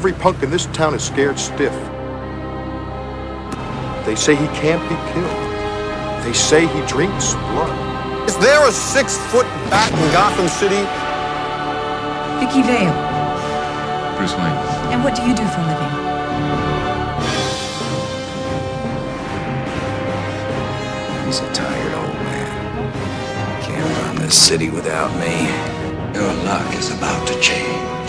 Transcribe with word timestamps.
Every 0.00 0.14
punk 0.14 0.42
in 0.42 0.48
this 0.48 0.64
town 0.72 0.94
is 0.94 1.04
scared 1.04 1.38
stiff. 1.38 1.74
They 4.06 4.14
say 4.16 4.34
he 4.34 4.46
can't 4.56 4.80
be 4.88 4.96
killed. 5.12 6.24
They 6.24 6.32
say 6.32 6.66
he 6.66 6.80
drinks 6.86 7.34
blood. 7.52 8.26
Is 8.26 8.34
there 8.38 8.66
a 8.66 8.72
six 8.72 9.18
foot 9.28 9.44
bat 9.68 9.92
in 9.92 10.10
Gotham 10.10 10.48
City? 10.48 10.80
Vicky 12.40 12.62
Vale. 12.62 12.96
Bruce 14.16 14.32
Wayne. 14.40 14.56
And 14.90 15.04
what 15.04 15.14
do 15.14 15.20
you 15.20 15.34
do 15.36 15.44
for 15.52 15.60
a 15.60 15.68
living? 15.68 15.92
He's 21.26 21.40
a 21.40 21.52
tired 21.52 21.94
old 22.00 22.14
man. 22.24 23.62
Can't 23.64 23.98
run 23.98 24.16
this 24.16 24.34
city 24.34 24.70
without 24.70 25.14
me. 25.20 25.44
Your 26.18 26.32
luck 26.44 26.74
is 26.74 26.90
about 26.90 27.28
to 27.28 27.38
change. 27.42 27.99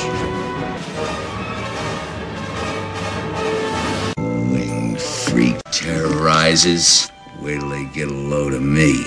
Terrorizes. 5.81 7.11
Wait 7.41 7.59
till 7.59 7.69
they 7.69 7.85
get 7.85 8.07
a 8.07 8.13
load 8.13 8.53
of 8.53 8.61
me. 8.61 9.03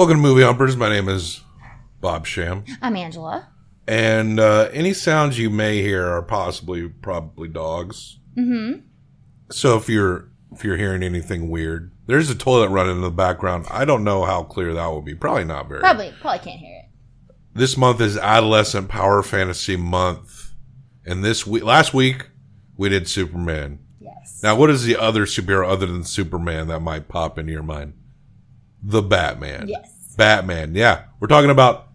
Welcome 0.00 0.16
to 0.16 0.22
Movie 0.22 0.44
Humpers. 0.44 0.78
My 0.78 0.88
name 0.88 1.10
is 1.10 1.42
Bob 2.00 2.26
Sham. 2.26 2.64
I'm 2.80 2.96
Angela. 2.96 3.50
And 3.86 4.40
uh, 4.40 4.70
any 4.72 4.94
sounds 4.94 5.38
you 5.38 5.50
may 5.50 5.82
hear 5.82 6.06
are 6.06 6.22
possibly 6.22 6.88
probably 6.88 7.48
dogs. 7.48 8.18
Mm-hmm. 8.34 8.80
So 9.50 9.76
if 9.76 9.90
you're 9.90 10.30
if 10.52 10.64
you're 10.64 10.78
hearing 10.78 11.02
anything 11.02 11.50
weird, 11.50 11.92
there's 12.06 12.30
a 12.30 12.34
toilet 12.34 12.70
running 12.70 12.96
in 12.96 13.02
the 13.02 13.10
background. 13.10 13.66
I 13.70 13.84
don't 13.84 14.02
know 14.02 14.24
how 14.24 14.42
clear 14.42 14.72
that 14.72 14.86
will 14.86 15.02
be. 15.02 15.14
Probably 15.14 15.44
not 15.44 15.68
very. 15.68 15.80
Probably, 15.80 16.14
probably 16.18 16.38
can't 16.38 16.60
hear 16.60 16.78
it. 16.78 17.34
This 17.52 17.76
month 17.76 18.00
is 18.00 18.16
Adolescent 18.16 18.88
Power 18.88 19.22
Fantasy 19.22 19.76
Month, 19.76 20.54
and 21.04 21.22
this 21.22 21.46
week, 21.46 21.62
last 21.62 21.92
week, 21.92 22.30
we 22.74 22.88
did 22.88 23.06
Superman. 23.06 23.80
Yes. 24.00 24.40
Now, 24.42 24.56
what 24.56 24.70
is 24.70 24.84
the 24.84 24.96
other 24.96 25.26
superhero 25.26 25.68
other 25.68 25.84
than 25.84 26.04
Superman 26.04 26.68
that 26.68 26.80
might 26.80 27.06
pop 27.06 27.38
into 27.38 27.52
your 27.52 27.62
mind? 27.62 27.92
The 28.82 29.02
Batman. 29.02 29.68
Yes. 29.68 29.99
Batman. 30.20 30.74
Yeah, 30.74 31.04
we're 31.18 31.28
talking 31.28 31.48
about. 31.48 31.88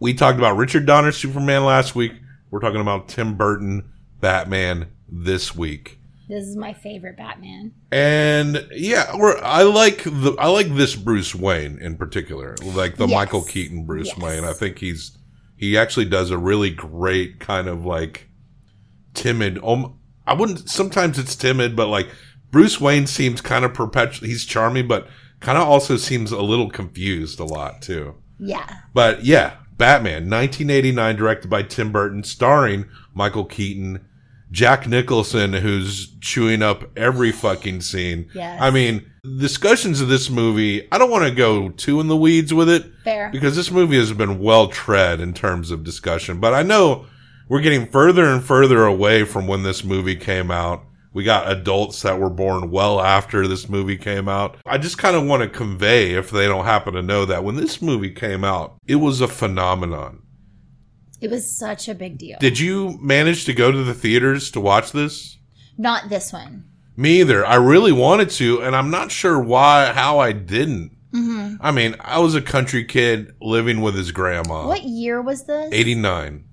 We 0.00 0.14
talked 0.14 0.38
about 0.38 0.56
Richard 0.56 0.86
Donner 0.86 1.12
Superman 1.12 1.66
last 1.66 1.94
week. 1.94 2.12
We're 2.50 2.60
talking 2.60 2.80
about 2.80 3.08
Tim 3.08 3.36
Burton 3.36 3.92
Batman 4.20 4.88
this 5.06 5.54
week. 5.54 5.98
This 6.30 6.44
is 6.44 6.56
my 6.56 6.72
favorite 6.72 7.18
Batman. 7.18 7.72
And 7.92 8.66
yeah, 8.72 9.14
we're 9.16 9.36
I 9.42 9.64
like 9.64 10.02
the 10.02 10.34
I 10.38 10.46
like 10.48 10.74
this 10.74 10.96
Bruce 10.96 11.34
Wayne 11.34 11.78
in 11.78 11.98
particular, 11.98 12.56
like 12.62 12.96
the 12.96 13.06
Yes. 13.06 13.14
Michael 13.14 13.42
Keaton 13.44 13.84
Bruce 13.84 14.08
Yes. 14.08 14.18
Wayne. 14.18 14.44
I 14.44 14.54
think 14.54 14.78
he's 14.78 15.18
he 15.54 15.76
actually 15.76 16.06
does 16.06 16.30
a 16.30 16.38
really 16.38 16.70
great 16.70 17.38
kind 17.38 17.68
of 17.68 17.84
like 17.84 18.28
timid. 19.12 19.58
Um, 19.62 19.98
I 20.26 20.32
wouldn't. 20.32 20.70
Sometimes 20.70 21.18
it's 21.18 21.36
timid, 21.36 21.76
but 21.76 21.88
like 21.88 22.08
Bruce 22.50 22.80
Wayne 22.80 23.06
seems 23.06 23.42
kind 23.42 23.66
of 23.66 23.74
perpetual. 23.74 24.26
He's 24.26 24.46
charming, 24.46 24.88
but 24.88 25.06
kind 25.42 25.58
of 25.58 25.68
also 25.68 25.96
seems 25.96 26.32
a 26.32 26.40
little 26.40 26.70
confused 26.70 27.40
a 27.40 27.44
lot 27.44 27.82
too. 27.82 28.14
Yeah. 28.38 28.66
But 28.94 29.24
yeah, 29.24 29.56
Batman, 29.76 30.30
1989, 30.30 31.16
directed 31.16 31.50
by 31.50 31.62
Tim 31.62 31.92
Burton, 31.92 32.24
starring 32.24 32.86
Michael 33.14 33.44
Keaton, 33.44 34.06
Jack 34.50 34.86
Nicholson, 34.86 35.52
who's 35.54 36.14
chewing 36.20 36.62
up 36.62 36.84
every 36.96 37.32
fucking 37.32 37.80
scene. 37.80 38.28
Yes. 38.34 38.60
I 38.60 38.70
mean, 38.70 39.10
discussions 39.38 40.00
of 40.00 40.08
this 40.08 40.28
movie, 40.28 40.86
I 40.92 40.98
don't 40.98 41.10
want 41.10 41.24
to 41.24 41.34
go 41.34 41.70
too 41.70 42.00
in 42.00 42.08
the 42.08 42.16
weeds 42.16 42.52
with 42.52 42.68
it. 42.68 42.84
Fair. 43.04 43.30
Because 43.30 43.56
this 43.56 43.70
movie 43.70 43.98
has 43.98 44.12
been 44.12 44.38
well 44.40 44.68
tread 44.68 45.20
in 45.20 45.32
terms 45.32 45.70
of 45.70 45.84
discussion, 45.84 46.38
but 46.38 46.54
I 46.54 46.62
know 46.62 47.06
we're 47.48 47.60
getting 47.60 47.86
further 47.86 48.24
and 48.24 48.42
further 48.42 48.84
away 48.84 49.24
from 49.24 49.46
when 49.46 49.62
this 49.62 49.84
movie 49.84 50.16
came 50.16 50.50
out. 50.50 50.84
We 51.14 51.24
got 51.24 51.50
adults 51.50 52.02
that 52.02 52.18
were 52.18 52.30
born 52.30 52.70
well 52.70 53.00
after 53.00 53.46
this 53.46 53.68
movie 53.68 53.98
came 53.98 54.28
out. 54.28 54.56
I 54.64 54.78
just 54.78 54.98
kind 54.98 55.14
of 55.14 55.24
want 55.24 55.42
to 55.42 55.48
convey, 55.48 56.14
if 56.14 56.30
they 56.30 56.46
don't 56.46 56.64
happen 56.64 56.94
to 56.94 57.02
know 57.02 57.26
that, 57.26 57.44
when 57.44 57.56
this 57.56 57.82
movie 57.82 58.10
came 58.10 58.44
out, 58.44 58.76
it 58.86 58.96
was 58.96 59.20
a 59.20 59.28
phenomenon. 59.28 60.22
It 61.20 61.30
was 61.30 61.56
such 61.56 61.88
a 61.88 61.94
big 61.94 62.18
deal. 62.18 62.38
Did 62.40 62.58
you 62.58 62.98
manage 63.00 63.44
to 63.44 63.52
go 63.52 63.70
to 63.70 63.84
the 63.84 63.94
theaters 63.94 64.50
to 64.52 64.60
watch 64.60 64.92
this? 64.92 65.38
Not 65.78 66.08
this 66.08 66.32
one. 66.32 66.64
Me 66.96 67.20
either. 67.20 67.46
I 67.46 67.54
really 67.56 67.92
wanted 67.92 68.30
to, 68.30 68.62
and 68.62 68.74
I'm 68.74 68.90
not 68.90 69.12
sure 69.12 69.40
why, 69.40 69.92
how 69.92 70.18
I 70.18 70.32
didn't. 70.32 70.96
Mm-hmm. 71.12 71.56
I 71.60 71.70
mean, 71.70 71.94
I 72.00 72.18
was 72.18 72.34
a 72.34 72.42
country 72.42 72.84
kid 72.84 73.34
living 73.40 73.82
with 73.82 73.94
his 73.94 74.12
grandma. 74.12 74.66
What 74.66 74.82
year 74.84 75.20
was 75.20 75.44
this? 75.44 75.68
89. 75.72 76.44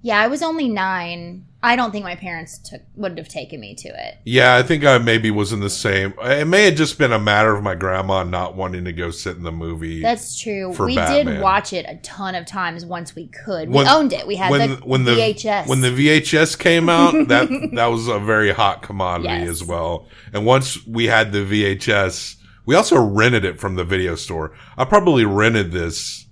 Yeah, 0.00 0.20
I 0.20 0.28
was 0.28 0.42
only 0.42 0.68
nine. 0.68 1.44
I 1.60 1.74
don't 1.74 1.90
think 1.90 2.04
my 2.04 2.14
parents 2.14 2.58
took 2.58 2.82
would 2.94 3.18
have 3.18 3.26
taken 3.28 3.58
me 3.58 3.74
to 3.74 3.88
it. 3.88 4.18
Yeah, 4.24 4.54
I 4.54 4.62
think 4.62 4.84
I 4.84 4.96
maybe 4.98 5.32
was 5.32 5.52
in 5.52 5.58
the 5.58 5.68
same. 5.68 6.14
It 6.22 6.46
may 6.46 6.66
have 6.66 6.76
just 6.76 6.98
been 6.98 7.12
a 7.12 7.18
matter 7.18 7.52
of 7.52 7.64
my 7.64 7.74
grandma 7.74 8.22
not 8.22 8.54
wanting 8.54 8.84
to 8.84 8.92
go 8.92 9.10
sit 9.10 9.36
in 9.36 9.42
the 9.42 9.50
movie. 9.50 10.00
That's 10.00 10.38
true. 10.40 10.68
we 10.78 10.94
Batman. 10.94 11.26
did 11.26 11.42
watch 11.42 11.72
it 11.72 11.84
a 11.88 11.96
ton 11.96 12.36
of 12.36 12.46
times 12.46 12.86
once 12.86 13.16
we 13.16 13.26
could. 13.26 13.70
When- 13.70 13.86
we 13.86 13.90
owned 13.90 14.12
it. 14.12 14.24
We 14.24 14.36
had 14.36 14.52
when 14.52 14.70
the, 14.70 14.76
when 14.76 15.04
the 15.04 15.16
VHS. 15.16 15.66
when 15.66 15.80
the 15.80 15.90
VHS 15.90 16.56
came 16.56 16.88
out, 16.88 17.14
that 17.26 17.48
that 17.74 17.86
was 17.86 18.06
a 18.06 18.20
very 18.20 18.52
hot 18.52 18.82
commodity 18.82 19.28
Yes. 19.30 19.48
as 19.48 19.64
well. 19.64 20.06
And 20.32 20.46
once 20.46 20.86
we 20.86 21.06
had 21.06 21.32
the 21.32 21.38
VHS, 21.44 22.36
we 22.66 22.76
also 22.76 23.00
rented 23.02 23.44
it 23.44 23.58
from 23.58 23.74
the 23.74 23.84
video 23.84 24.14
store. 24.14 24.54
I 24.76 24.84
probably 24.84 25.24
rented 25.24 25.72
this 25.72 26.26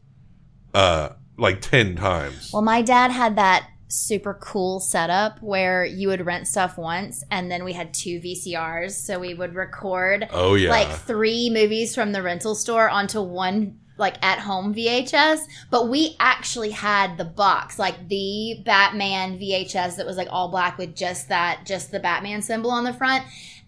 uh 0.72 1.08
like 1.36 1.60
10 1.60 1.96
times. 1.96 2.50
Well, 2.52 2.62
my 2.62 2.82
dad 2.82 3.10
had 3.10 3.36
that 3.36 3.68
super 3.88 4.34
cool 4.34 4.80
setup 4.80 5.40
where 5.40 5.84
you 5.84 6.08
would 6.08 6.26
rent 6.26 6.48
stuff 6.48 6.76
once 6.76 7.22
and 7.30 7.50
then 7.50 7.62
we 7.64 7.72
had 7.72 7.94
two 7.94 8.20
VCRs. 8.20 8.92
So 8.92 9.18
we 9.18 9.34
would 9.34 9.54
record 9.54 10.26
Oh, 10.32 10.54
yeah. 10.54 10.70
like 10.70 10.90
three 10.90 11.50
movies 11.50 11.94
from 11.94 12.12
the 12.12 12.22
rental 12.22 12.54
store 12.54 12.88
onto 12.88 13.20
one 13.22 13.78
like 13.98 14.22
at 14.24 14.38
home 14.40 14.74
VHS. 14.74 15.38
But 15.70 15.88
we 15.88 16.16
actually 16.20 16.70
had 16.70 17.16
the 17.16 17.24
box, 17.24 17.78
like 17.78 18.08
the 18.08 18.60
Batman 18.64 19.38
VHS 19.38 19.96
that 19.96 20.04
was 20.06 20.16
like 20.16 20.28
all 20.30 20.48
black 20.50 20.76
with 20.78 20.94
just 20.96 21.28
that, 21.28 21.64
just 21.64 21.92
the 21.92 22.00
Batman 22.00 22.42
symbol 22.42 22.70
on 22.70 22.84
the 22.84 22.92
front. 22.92 23.24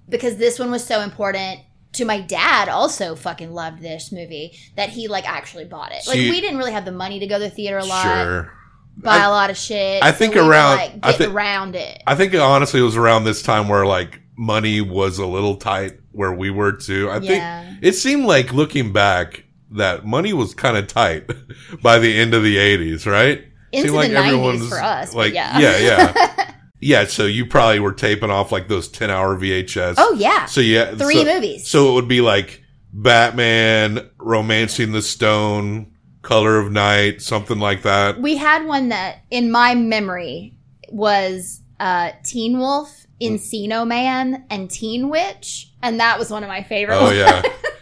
Because 0.08 0.36
this 0.36 0.58
one 0.58 0.70
was 0.70 0.84
so 0.84 1.00
important 1.00 1.60
to 1.94 2.04
my 2.04 2.20
dad 2.20 2.68
also 2.68 3.14
fucking 3.14 3.52
loved 3.52 3.80
this 3.82 4.12
movie 4.12 4.56
that 4.76 4.90
he 4.90 5.08
like 5.08 5.28
actually 5.28 5.64
bought 5.64 5.90
it. 5.92 6.06
Like 6.06 6.16
See- 6.16 6.30
we 6.30 6.40
didn't 6.40 6.58
really 6.58 6.72
have 6.72 6.84
the 6.84 6.92
money 6.92 7.18
to 7.20 7.26
go 7.26 7.38
to 7.38 7.44
the 7.44 7.50
theater 7.50 7.78
a 7.78 7.84
lot 7.84 8.02
Sure. 8.02 8.52
buy 8.96 9.16
I- 9.18 9.24
a 9.24 9.30
lot 9.30 9.50
of 9.50 9.56
shit. 9.56 10.02
I 10.02 10.10
so 10.12 10.16
think 10.18 10.36
around- 10.36 10.76
like, 10.76 10.92
I 11.02 11.10
get 11.12 11.18
thi- 11.18 11.26
around 11.26 11.76
it. 11.76 12.02
I 12.06 12.14
think 12.14 12.34
honestly 12.34 12.80
it 12.80 12.84
was 12.84 12.96
around 12.96 13.24
this 13.24 13.42
time 13.42 13.68
where 13.68 13.86
like 13.86 14.20
money 14.36 14.80
was 14.80 15.18
a 15.18 15.26
little 15.26 15.56
tight 15.56 15.94
where 16.12 16.32
we 16.32 16.50
were 16.50 16.72
too. 16.72 17.08
I 17.10 17.18
Yeah. 17.18 17.62
think 17.64 17.78
it 17.82 17.92
seemed 17.94 18.26
like 18.26 18.52
looking 18.52 18.92
back 18.92 19.44
that 19.70 20.04
money 20.06 20.32
was 20.32 20.54
kind 20.54 20.76
of 20.76 20.86
tight 20.86 21.26
by 21.82 21.98
the 21.98 22.18
end 22.18 22.34
of 22.34 22.42
the 22.42 22.56
80s, 22.56 23.06
right? 23.06 23.44
Into 23.72 23.88
Seemed 23.88 24.02
the 24.14 24.18
90s 24.18 24.68
for 24.68 24.82
us, 24.82 25.12
Like 25.14 25.34
yeah. 25.34 25.58
yeah, 25.58 25.78
yeah. 25.78 26.44
yeah, 26.80 27.04
so 27.06 27.26
you 27.26 27.46
probably 27.46 27.80
were 27.80 27.92
taping 27.92 28.30
off 28.30 28.52
like 28.52 28.68
those 28.68 28.88
10-hour 28.88 29.36
VHS. 29.36 29.94
Oh 29.98 30.12
yeah, 30.14 30.44
So 30.46 30.60
yeah, 30.60 30.94
Three 30.94 31.16
so- 31.16 31.24
movies. 31.24 31.66
So 31.68 31.90
it 31.90 31.94
would 31.94 32.08
be 32.08 32.20
like 32.20 32.62
Batman, 32.92 34.08
Romancing 34.18 34.92
the 34.92 35.02
Stone, 35.02 35.92
Color 36.22 36.58
of 36.58 36.70
Night, 36.72 37.22
something 37.22 37.58
like 37.58 37.82
that. 37.82 38.20
we 38.20 38.36
had 38.36 38.66
one 38.66 38.88
that, 38.90 39.18
in 39.30 39.50
my 39.50 39.74
memory, 39.74 40.54
was 40.90 41.60
uh, 41.80 42.10
Teen 42.24 42.58
Wolf, 42.58 43.06
Encino 43.20 43.86
Man, 43.86 44.44
and 44.50 44.70
Teen 44.70 45.08
Witch, 45.08 45.72
and 45.82 46.00
that 46.00 46.18
was 46.18 46.30
one 46.30 46.42
of 46.42 46.48
my 46.48 46.62
favorite. 46.62 46.96
Oh 46.96 47.04
ones. 47.04 47.16
yeah. 47.18 47.42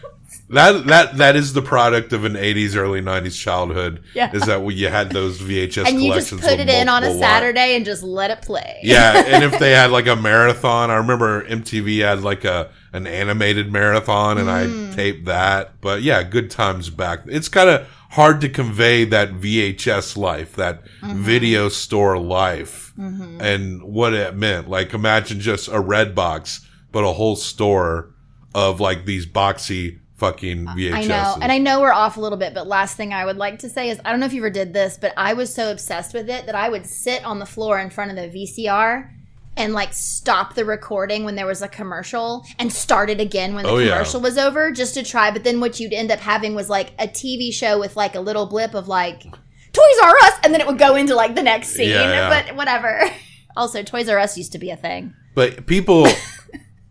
That 0.49 0.87
that 0.87 1.17
that 1.17 1.35
is 1.35 1.55
the 1.55 1.63
product 1.63 2.13
of 2.13 2.25
an 2.25 2.35
'80s, 2.35 2.77
early 2.77 3.01
'90s 3.01 3.37
childhood. 3.37 4.03
Yeah. 4.15 4.31
Is 4.33 4.47
that 4.47 4.63
when 4.63 4.77
you 4.77 4.87
had 4.89 5.11
those 5.11 5.41
VHS 5.41 5.89
and 5.89 6.01
you 6.01 6.13
just 6.15 6.29
collections? 6.29 6.41
put 6.43 6.61
it 6.61 6.69
in 6.69 6.89
on 6.89 7.03
a 7.03 7.19
Saturday 7.19 7.75
and 7.75 7.85
just 7.85 8.05
let 8.05 8.31
it 8.31 8.43
play. 8.43 8.79
Yeah, 8.83 9.25
and 9.27 9.43
if 9.43 9.59
they 9.59 9.73
had 9.73 9.91
like 9.91 10.07
a 10.07 10.15
marathon, 10.15 10.91
I 10.91 10.97
remember 10.97 11.45
MTV 11.49 11.99
had 12.05 12.23
like 12.23 12.45
a 12.45 12.71
an 12.93 13.07
animated 13.09 13.73
marathon, 13.73 14.39
and 14.39 14.49
Mm. 14.49 14.93
I 14.93 14.95
taped 14.95 15.25
that. 15.27 15.81
But 15.81 16.03
yeah, 16.03 16.23
good 16.23 16.51
times 16.51 16.91
back. 16.91 17.21
It's 17.27 17.49
kind 17.49 17.69
of 17.69 17.87
hard 18.11 18.41
to 18.43 18.49
convey 18.49 19.05
that 19.05 19.33
VHS 19.33 20.17
life, 20.17 20.55
that 20.57 20.83
Mm-hmm. 21.03 21.23
video 21.23 21.69
store 21.69 22.19
life, 22.19 22.93
and 22.97 23.83
what 23.83 24.15
it 24.15 24.35
meant. 24.37 24.69
Like, 24.71 24.95
imagine 24.95 25.41
just 25.41 25.69
a 25.69 25.81
red 25.81 26.15
box, 26.15 26.65
but 26.93 27.03
a 27.05 27.13
whole 27.13 27.37
store 27.37 28.15
of 28.55 28.81
like 28.81 29.05
these 29.07 29.27
boxy 29.27 29.99
fucking 30.17 30.67
VHS. 30.67 30.93
I 30.95 31.05
know. 31.07 31.37
And 31.41 31.53
I 31.53 31.59
know 31.59 31.81
we're 31.81 31.93
off 31.93 32.17
a 32.17 32.21
little 32.21 32.39
bit, 32.39 32.55
but 32.55 32.67
last 32.67 32.97
thing 32.97 33.13
I 33.13 33.25
would 33.25 33.37
like 33.37 33.59
to 33.61 33.69
say 33.69 33.91
is 33.91 34.01
I 34.05 34.11
don't 34.11 34.21
know 34.21 34.27
if 34.27 34.33
you 34.33 34.41
ever 34.41 34.51
did 34.51 34.73
this, 34.73 34.99
but 35.01 35.13
I 35.17 35.33
was 35.35 35.55
so 35.55 35.71
obsessed 35.71 36.15
with 36.15 36.29
it 36.31 36.47
that 36.47 36.55
I 36.55 36.69
would 36.69 36.87
sit 36.87 37.25
on 37.25 37.39
the 37.39 37.47
floor 37.47 37.79
in 37.79 37.91
front 37.91 38.11
of 38.11 38.17
the 38.17 38.29
VCR 38.29 39.11
and 39.59 39.73
like 39.73 39.93
stop 39.95 40.55
the 40.55 40.65
recording 40.65 41.25
when 41.25 41.35
there 41.35 41.47
was 41.47 41.63
a 41.63 41.69
commercial 41.69 42.45
and 42.59 42.71
start 42.73 43.09
it 43.09 43.21
again 43.21 43.55
when 43.55 43.65
the 43.65 43.71
Oh, 43.71 43.79
yeah. 43.79 43.93
commercial 43.93 44.21
was 44.21 44.37
over 44.37 44.71
just 44.71 44.95
to 44.95 45.03
try. 45.03 45.31
But 45.31 45.45
then 45.45 45.61
what 45.61 45.81
you'd 45.81 45.93
end 45.95 46.11
up 46.11 46.19
having 46.21 46.55
was 46.55 46.69
like 46.69 46.93
a 46.99 47.09
TV 47.09 47.53
show 47.53 47.79
with 47.79 47.97
like 47.97 48.15
a 48.15 48.21
little 48.21 48.47
blip 48.47 48.75
of 48.75 48.87
like 48.89 49.23
Toys 49.23 49.99
R 50.03 50.15
Us 50.25 50.35
and 50.45 50.53
then 50.55 50.61
it 50.61 50.67
would 50.67 50.79
go 50.79 50.95
into 50.97 51.15
like 51.15 51.35
the 51.35 51.43
next 51.43 51.69
scene. 51.71 51.89
Yeah, 51.91 52.31
yeah. 52.31 52.43
But 52.47 52.57
whatever. 52.57 53.03
Also, 53.59 53.83
Toys 53.83 54.07
R 54.11 54.19
Us 54.19 54.37
used 54.37 54.53
to 54.53 54.59
be 54.59 54.69
a 54.69 54.77
thing. 54.77 55.15
But 55.35 55.65
people, 55.67 56.07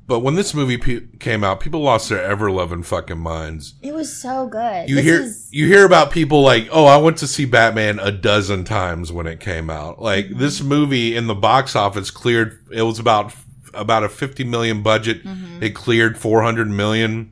but 0.07 0.19
when 0.19 0.36
this 0.36 0.54
movie 0.54 0.78
pe- 0.78 1.07
came 1.19 1.44
out, 1.44 1.60
people 1.60 1.81
lost 1.81 2.10
their 2.10 2.22
ever 2.24 2.52
loving 2.52 2.84
fucking 2.84 3.18
minds. 3.19 3.74
It 3.81 3.94
was 3.94 4.16
so 4.16 4.48
good. 4.48 4.88
You 4.90 4.96
This 4.96 5.06
hear 5.06 5.22
is- 5.22 5.50
you 5.52 5.68
hear 5.68 5.86
about 5.86 6.12
people 6.12 6.42
like, 6.42 6.68
oh, 6.72 6.86
I 6.86 6.98
went 6.98 7.18
to 7.18 7.28
see 7.28 7.46
Batman 7.46 8.00
a 8.00 8.12
dozen 8.12 8.63
times 8.66 9.12
when 9.12 9.25
it 9.28 9.40
came 9.40 9.69
out. 9.69 10.02
Like 10.02 10.25
Mm-hmm. 10.28 10.40
this 10.40 10.62
movie 10.62 11.16
in 11.16 11.28
the 11.28 11.36
box 11.36 11.75
office 11.75 12.12
cleared. 12.12 12.60
It 12.72 12.84
was 12.84 13.00
about 13.00 13.34
about 13.74 14.04
a 14.04 14.10
fifty 14.10 14.44
million 14.44 14.81
budget. 14.84 15.24
Mm-hmm. 15.25 15.63
It 15.63 15.72
cleared 15.75 16.18
four 16.18 16.42
hundred 16.44 16.69
million. 16.69 17.31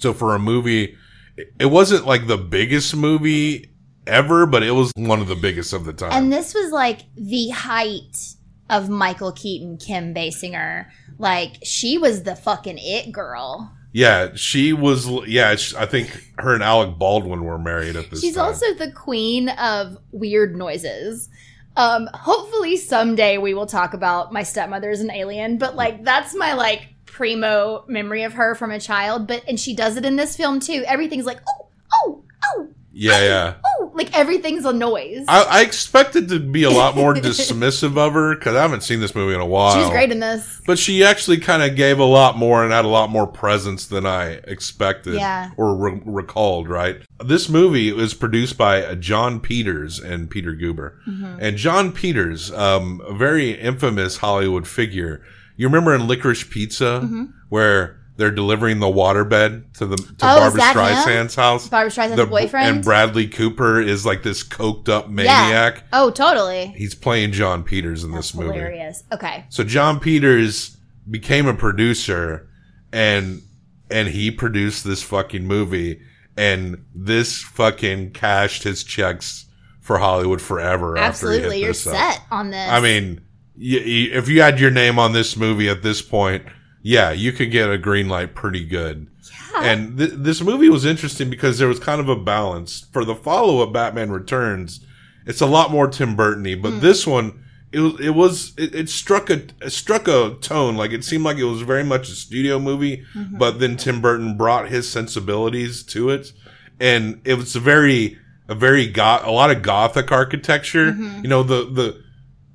So 0.00 0.12
for 0.12 0.34
a 0.34 0.38
movie, 0.38 0.96
it- 1.36 1.52
it 1.60 1.66
wasn't 1.66 2.06
like 2.06 2.26
the 2.26 2.36
biggest 2.38 2.94
movie 2.96 3.70
ever, 4.06 4.46
but 4.46 4.62
it 4.64 4.72
was 4.72 4.90
one 4.96 5.20
of 5.20 5.28
the 5.28 5.36
biggest 5.36 5.72
of 5.72 5.84
the 5.84 5.92
time. 5.92 6.10
And 6.12 6.32
this 6.32 6.52
was 6.54 6.72
like 6.72 7.02
the 7.14 7.50
height 7.50 8.34
of 8.68 8.88
Michael 8.88 9.32
Keaton, 9.32 9.76
Kim 9.78 10.12
Basinger. 10.14 10.86
Like 11.22 11.58
she 11.62 11.96
was 11.98 12.24
the 12.24 12.34
fucking 12.34 12.78
it 12.78 13.12
girl. 13.12 13.72
yeah, 13.92 14.34
she 14.34 14.72
was. 14.72 15.08
Yeah, 15.28 15.54
sh- 15.54 15.74
I 15.74 15.86
think 15.86 16.08
her 16.38 16.52
and 16.52 16.64
Alec 16.64 16.98
Baldwin 16.98 17.44
were 17.44 17.58
married 17.58 17.94
at 17.94 18.10
this. 18.10 18.20
She's 18.20 18.34
time. 18.34 18.46
also 18.46 18.74
the 18.74 18.90
queen 18.90 19.48
of 19.50 19.98
weird 20.10 20.56
noises. 20.56 21.28
Um, 21.76 22.08
hopefully 22.12 22.76
someday 22.76 23.38
we 23.38 23.54
will 23.54 23.66
talk 23.66 23.94
about 23.94 24.32
my 24.32 24.42
stepmother's 24.42 25.00
an 25.00 25.12
alien, 25.12 25.58
but 25.58 25.76
like 25.76 26.02
that's 26.04 26.34
my 26.34 26.54
like 26.54 26.88
primo 27.06 27.84
memory 27.86 28.24
of 28.24 28.32
her 28.32 28.56
from 28.56 28.72
a 28.72 28.80
child. 28.80 29.28
But 29.28 29.44
and 29.46 29.60
she 29.60 29.76
does 29.76 29.96
it 29.96 30.04
in 30.04 30.16
this 30.16 30.36
film 30.36 30.58
too. 30.58 30.82
Everything's 30.88 31.24
like 31.24 31.38
oh 31.48 31.68
oh 31.94 32.24
oh 32.44 32.68
yeah, 32.92 33.20
yeah. 33.20 33.54
oh 33.64 33.71
like 33.94 34.16
everything's 34.16 34.64
a 34.64 34.72
noise. 34.72 35.24
I, 35.28 35.42
I 35.42 35.60
expected 35.62 36.28
to 36.28 36.40
be 36.40 36.62
a 36.64 36.70
lot 36.70 36.96
more 36.96 37.14
dismissive 37.28 37.96
of 37.98 38.12
her 38.14 38.34
because 38.34 38.54
I 38.56 38.62
haven't 38.62 38.82
seen 38.82 39.00
this 39.00 39.14
movie 39.14 39.34
in 39.34 39.40
a 39.40 39.46
while. 39.46 39.74
She's 39.80 39.90
great 39.90 40.10
in 40.10 40.20
this. 40.20 40.60
but 40.66 40.78
she 40.78 41.04
actually 41.04 41.38
kind 41.38 41.62
of 41.62 41.76
gave 41.76 41.98
a 41.98 42.04
lot 42.04 42.36
more 42.36 42.62
and 42.62 42.72
had 42.72 42.84
a 42.84 42.88
lot 42.88 43.10
more 43.10 43.26
presence 43.26 43.86
than 43.86 44.06
I 44.06 44.40
expected 44.44 45.14
Yeah. 45.14 45.50
or 45.56 45.76
re- 45.76 46.02
recalled. 46.04 46.68
Right, 46.68 47.02
this 47.24 47.48
movie 47.48 47.92
was 47.92 48.14
produced 48.14 48.56
by 48.58 48.94
Jon 48.96 49.40
Peters 49.40 49.98
and 50.00 50.30
Peter 50.30 50.52
Guber, 50.54 50.96
Mm-hmm. 51.08 51.38
and 51.40 51.56
Jon 51.56 51.92
Peters, 51.92 52.50
um, 52.52 53.00
a 53.06 53.14
very 53.14 53.50
infamous 53.52 54.18
Hollywood 54.18 54.66
figure. 54.66 55.22
You 55.56 55.66
remember 55.68 55.94
in 55.94 56.06
Licorice 56.08 56.44
Pizza 56.50 57.00
Mm-hmm. 57.04 57.24
where 57.50 57.98
they're 58.16 58.30
delivering 58.30 58.78
the 58.78 58.86
waterbed 58.86 59.72
to 59.78 59.86
the 59.86 59.96
to 59.96 60.04
Oh, 60.22 60.38
Barbra 60.38 60.58
that 60.58 60.76
him? 60.76 60.82
Streisand's 60.82 61.34
house. 61.34 61.68
Barbra 61.68 61.90
Streisand's 61.90 62.28
boyfriend? 62.28 62.68
and 62.76 62.84
Bradley 62.84 63.26
Cooper 63.26 63.80
is 63.80 64.04
like 64.04 64.22
this 64.22 64.42
coked 64.44 64.88
up 64.88 65.08
maniac. 65.08 65.76
Yeah. 65.76 65.82
Oh, 65.92 66.10
totally. 66.10 66.66
He's 66.76 66.94
playing 66.94 67.32
Jon 67.32 67.62
Peters 67.64 68.04
in 68.04 68.12
this 68.12 68.34
movie. 68.34 68.54
Hilarious. 68.58 69.02
Okay. 69.12 69.46
So 69.48 69.64
Jon 69.64 69.98
Peters 70.00 70.76
became 71.10 71.46
a 71.46 71.54
producer 71.54 72.48
and 72.92 73.42
and 73.90 74.08
he 74.08 74.30
produced 74.30 74.84
this 74.84 75.02
fucking 75.02 75.46
movie 75.46 76.00
and 76.36 76.84
this 76.94 77.42
fucking 77.42 78.10
cashed 78.12 78.62
his 78.62 78.84
checks 78.84 79.46
for 79.80 79.98
Hollywood 79.98 80.40
forever 80.40 80.96
after 80.96 81.30
he 81.30 81.36
Absolutely. 81.38 81.56
hit 81.56 81.62
You're 81.64 81.70
this 81.72 81.86
up. 81.86 81.94
set 81.94 82.20
on 82.30 82.50
this. 82.50 82.70
I 82.70 82.80
mean, 82.80 83.20
y- 83.56 83.82
y- 83.84 84.10
if 84.16 84.28
you 84.28 84.40
had 84.40 84.60
your 84.60 84.70
name 84.70 84.98
on 84.98 85.12
this 85.12 85.36
movie 85.36 85.68
at 85.68 85.82
this 85.82 86.00
point, 86.00 86.44
yeah, 86.82 87.12
you 87.12 87.32
could 87.32 87.50
get 87.50 87.70
a 87.70 87.78
green 87.78 88.08
light 88.08 88.34
pretty 88.34 88.64
good. 88.64 89.08
Yeah. 89.54 89.62
And 89.62 89.98
th- 89.98 90.12
this 90.14 90.40
movie 90.40 90.68
was 90.68 90.84
interesting 90.84 91.30
because 91.30 91.58
there 91.58 91.68
was 91.68 91.78
kind 91.78 92.00
of 92.00 92.08
a 92.08 92.16
balance. 92.16 92.86
For 92.92 93.04
the 93.04 93.14
follow 93.14 93.62
up 93.62 93.72
Batman 93.72 94.10
Returns, 94.10 94.84
it's 95.26 95.40
a 95.40 95.46
lot 95.46 95.70
more 95.70 95.86
Tim 95.86 96.16
Burton-y, 96.16 96.56
but 96.56 96.72
mm. 96.72 96.80
this 96.80 97.06
one, 97.06 97.44
it 97.70 97.78
was, 97.80 98.00
it 98.00 98.10
was, 98.10 98.52
it, 98.58 98.74
it 98.74 98.88
struck 98.88 99.30
a, 99.30 99.44
it 99.60 99.70
struck 99.70 100.08
a 100.08 100.36
tone. 100.40 100.76
Like 100.76 100.90
it 100.90 101.04
seemed 101.04 101.24
like 101.24 101.38
it 101.38 101.44
was 101.44 101.62
very 101.62 101.84
much 101.84 102.08
a 102.08 102.12
studio 102.12 102.58
movie, 102.58 103.04
mm-hmm. 103.14 103.38
but 103.38 103.60
then 103.60 103.76
Tim 103.76 104.00
Burton 104.00 104.36
brought 104.36 104.68
his 104.68 104.90
sensibilities 104.90 105.82
to 105.84 106.10
it. 106.10 106.32
And 106.80 107.20
it 107.24 107.34
was 107.34 107.54
a 107.54 107.60
very, 107.60 108.18
a 108.48 108.54
very 108.54 108.88
got 108.88 109.24
a 109.24 109.30
lot 109.30 109.50
of 109.50 109.62
gothic 109.62 110.10
architecture. 110.10 110.92
Mm-hmm. 110.92 111.22
You 111.22 111.28
know, 111.28 111.42
the, 111.44 111.64
the, 111.64 112.02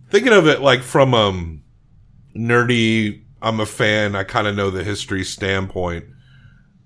thinking 0.10 0.34
of 0.34 0.48
it 0.48 0.62
like 0.62 0.82
from, 0.82 1.14
um, 1.14 1.64
nerdy, 2.36 3.24
I'm 3.42 3.60
a 3.60 3.66
fan, 3.66 4.16
I 4.16 4.24
kind 4.24 4.48
of 4.48 4.56
know 4.56 4.70
the 4.70 4.84
history 4.84 5.24
standpoint. 5.24 6.06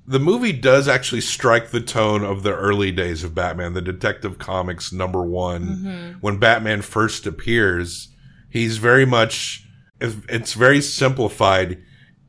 The 0.07 0.19
movie 0.19 0.51
does 0.51 0.87
actually 0.87 1.21
strike 1.21 1.69
the 1.69 1.79
tone 1.79 2.23
of 2.23 2.43
the 2.43 2.53
early 2.53 2.91
days 2.91 3.23
of 3.23 3.33
Batman, 3.35 3.73
the 3.73 3.81
Detective 3.81 4.37
Comics 4.39 4.91
number 4.91 5.23
one. 5.23 5.63
Mm-hmm. 5.67 6.11
When 6.19 6.37
Batman 6.37 6.81
first 6.81 7.25
appears, 7.25 8.09
he's 8.49 8.77
very 8.77 9.05
much, 9.05 9.65
it's- 10.01 10.53
very 10.53 10.81
simplified. 10.81 11.81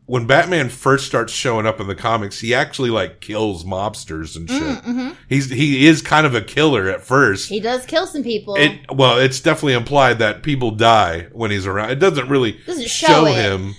When 0.06 0.26
Batman 0.26 0.68
first 0.68 1.06
starts 1.06 1.32
showing 1.32 1.64
up 1.66 1.80
in 1.80 1.86
the 1.86 1.94
comics, 1.94 2.40
he 2.40 2.52
actually 2.54 2.90
like 2.90 3.20
kills 3.20 3.64
mobsters 3.64 4.36
and 4.36 4.46
mm, 4.48 4.58
shit. 4.58 4.84
Mm-hmm. 4.84 5.10
He's, 5.28 5.48
he 5.48 5.86
is 5.86 6.02
kind 6.02 6.26
of 6.26 6.34
a 6.34 6.42
killer 6.42 6.88
at 6.90 7.00
first. 7.00 7.48
he 7.48 7.60
does 7.60 7.86
kill 7.86 8.06
some 8.06 8.22
people. 8.22 8.56
It 8.56 8.80
well, 8.92 9.18
it's 9.18 9.40
definitely 9.40 9.74
implied 9.74 10.18
that 10.18 10.42
people 10.42 10.72
die 10.72 11.28
when 11.32 11.50
he's 11.50 11.66
around. 11.66 11.90
It 11.90 12.00
doesn't 12.00 12.28
really 12.28 12.58
Doesn't 12.66 12.88
show 12.88 13.26
it. 13.26 13.34
him. 13.34 13.74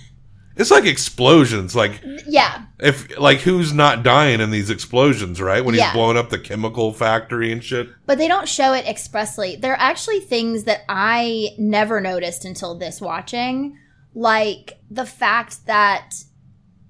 It's 0.56 0.70
like 0.70 0.84
explosions. 0.84 1.74
Like 1.74 2.00
yeah. 2.26 2.66
if 2.78 3.18
like 3.18 3.38
who's 3.40 3.72
not 3.72 4.02
dying 4.02 4.40
in 4.40 4.50
these 4.50 4.70
explosions, 4.70 5.40
right? 5.40 5.64
When 5.64 5.74
Yeah. 5.74 5.86
he's 5.86 5.92
blowing 5.94 6.16
up 6.16 6.30
the 6.30 6.38
chemical 6.38 6.92
factory 6.92 7.50
and 7.50 7.62
shit. 7.62 7.88
But 8.06 8.18
they 8.18 8.28
don't 8.28 8.48
show 8.48 8.72
it 8.72 8.86
expressly. 8.86 9.56
There 9.56 9.72
are 9.72 9.80
actually 9.80 10.20
things 10.20 10.64
that 10.64 10.82
I 10.88 11.50
never 11.58 12.00
noticed 12.00 12.44
until 12.44 12.76
this 12.76 13.00
watching, 13.00 13.76
like 14.14 14.78
the 14.90 15.06
fact 15.06 15.66
that 15.66 16.14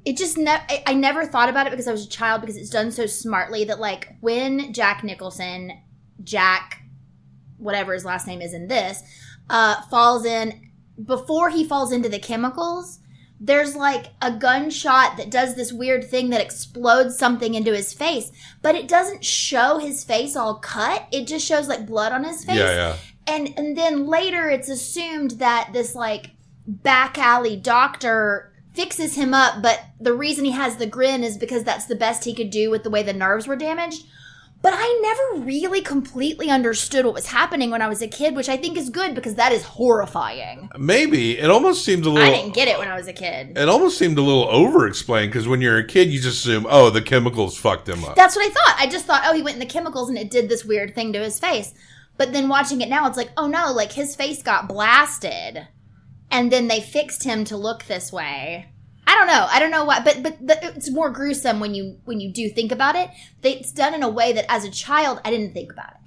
it 0.04 0.18
just 0.18 0.36
ne- 0.36 0.50
I, 0.50 0.82
I 0.88 0.94
never 0.94 1.24
thought 1.24 1.48
about 1.48 1.66
it 1.66 1.70
because 1.70 1.88
I 1.88 1.92
was 1.92 2.04
a 2.04 2.10
child 2.10 2.42
because 2.42 2.58
it's 2.58 2.68
done 2.68 2.92
so 2.92 3.06
smartly 3.06 3.64
that 3.64 3.80
like 3.80 4.08
when 4.20 4.74
Jack 4.74 5.02
Nicholson, 5.02 5.72
Jack, 6.22 6.82
whatever 7.56 7.94
his 7.94 8.04
last 8.04 8.26
name 8.26 8.42
is 8.42 8.52
in 8.52 8.68
this, 8.68 9.02
uh, 9.48 9.80
falls 9.90 10.26
in 10.26 10.70
before 11.02 11.48
he 11.48 11.64
falls 11.64 11.90
into 11.92 12.10
the 12.10 12.18
chemicals. 12.18 12.98
There's 13.40 13.76
like 13.76 14.06
a 14.22 14.32
gunshot 14.32 15.16
that 15.16 15.30
does 15.30 15.54
this 15.54 15.72
weird 15.72 16.08
thing 16.08 16.30
that 16.30 16.40
explodes 16.40 17.18
something 17.18 17.54
into 17.54 17.74
his 17.74 17.92
face, 17.92 18.30
but 18.62 18.74
it 18.74 18.88
doesn't 18.88 19.24
show 19.24 19.78
his 19.78 20.04
face 20.04 20.36
all 20.36 20.54
cut. 20.56 21.06
It 21.12 21.26
just 21.26 21.46
shows 21.46 21.68
like 21.68 21.86
blood 21.86 22.12
on 22.12 22.24
his 22.24 22.44
face. 22.44 22.56
Yeah, 22.56 22.74
yeah. 22.74 22.96
And 23.26 23.52
and 23.58 23.76
then 23.76 24.06
later 24.06 24.48
it's 24.48 24.68
assumed 24.68 25.32
that 25.32 25.70
this 25.72 25.94
like 25.94 26.30
back 26.66 27.18
alley 27.18 27.56
doctor 27.56 28.52
fixes 28.72 29.14
him 29.14 29.32
up, 29.32 29.62
but 29.62 29.80
the 30.00 30.14
reason 30.14 30.44
he 30.44 30.50
has 30.50 30.76
the 30.76 30.86
grin 30.86 31.22
is 31.22 31.38
because 31.38 31.64
that's 31.64 31.86
the 31.86 31.94
best 31.94 32.24
he 32.24 32.34
could 32.34 32.50
do 32.50 32.70
with 32.70 32.82
the 32.82 32.90
way 32.90 33.02
the 33.02 33.12
nerves 33.12 33.46
were 33.46 33.56
damaged. 33.56 34.04
But 34.64 34.72
I 34.74 34.98
never 35.02 35.44
really 35.44 35.82
completely 35.82 36.48
understood 36.48 37.04
what 37.04 37.12
was 37.12 37.26
happening 37.26 37.70
when 37.70 37.82
I 37.82 37.86
was 37.86 38.00
a 38.00 38.08
kid, 38.08 38.34
which 38.34 38.48
I 38.48 38.56
think 38.56 38.78
is 38.78 38.88
good 38.88 39.14
because 39.14 39.34
that 39.34 39.52
is 39.52 39.62
horrifying. 39.62 40.70
Maybe 40.78 41.38
it 41.38 41.50
almost 41.50 41.84
seems 41.84 42.06
a 42.06 42.10
little. 42.10 42.26
I 42.26 42.34
didn't 42.34 42.54
get 42.54 42.68
it 42.68 42.78
when 42.78 42.88
I 42.88 42.96
was 42.96 43.06
a 43.06 43.12
kid. 43.12 43.58
It 43.58 43.68
almost 43.68 43.98
seemed 43.98 44.16
a 44.16 44.22
little 44.22 44.48
over 44.48 44.86
explained 44.86 45.32
because 45.32 45.46
when 45.46 45.60
you're 45.60 45.76
a 45.76 45.86
kid, 45.86 46.08
you 46.08 46.18
just 46.18 46.46
assume, 46.46 46.66
oh, 46.66 46.88
the 46.88 47.02
chemicals 47.02 47.58
fucked 47.58 47.90
him 47.90 48.02
up. 48.06 48.16
That's 48.16 48.36
what 48.36 48.46
I 48.46 48.48
thought. 48.48 48.76
I 48.78 48.86
just 48.86 49.04
thought, 49.04 49.24
oh, 49.26 49.34
he 49.34 49.42
went 49.42 49.56
in 49.56 49.60
the 49.60 49.66
chemicals 49.66 50.08
and 50.08 50.16
it 50.16 50.30
did 50.30 50.48
this 50.48 50.64
weird 50.64 50.94
thing 50.94 51.12
to 51.12 51.18
his 51.18 51.38
face. 51.38 51.74
But 52.16 52.32
then 52.32 52.48
watching 52.48 52.80
it 52.80 52.88
now, 52.88 53.06
it's 53.06 53.18
like, 53.18 53.32
oh 53.36 53.46
no, 53.46 53.70
like 53.70 53.92
his 53.92 54.16
face 54.16 54.42
got 54.42 54.66
blasted, 54.66 55.68
and 56.30 56.50
then 56.50 56.68
they 56.68 56.80
fixed 56.80 57.24
him 57.24 57.44
to 57.44 57.56
look 57.58 57.84
this 57.84 58.10
way. 58.10 58.70
I 59.14 59.18
don't 59.18 59.26
know. 59.28 59.46
I 59.48 59.60
don't 59.60 59.70
know 59.70 59.84
why, 59.84 60.00
but 60.00 60.22
but 60.22 60.44
the, 60.44 60.74
it's 60.74 60.90
more 60.90 61.08
gruesome 61.08 61.60
when 61.60 61.74
you 61.74 61.98
when 62.04 62.20
you 62.20 62.32
do 62.32 62.48
think 62.48 62.72
about 62.72 62.96
it. 62.96 63.10
They, 63.42 63.52
it's 63.54 63.70
done 63.70 63.94
in 63.94 64.02
a 64.02 64.08
way 64.08 64.32
that 64.32 64.50
as 64.50 64.64
a 64.64 64.70
child 64.70 65.20
I 65.24 65.30
didn't 65.30 65.52
think 65.52 65.72
about 65.72 65.90
it. 65.90 66.00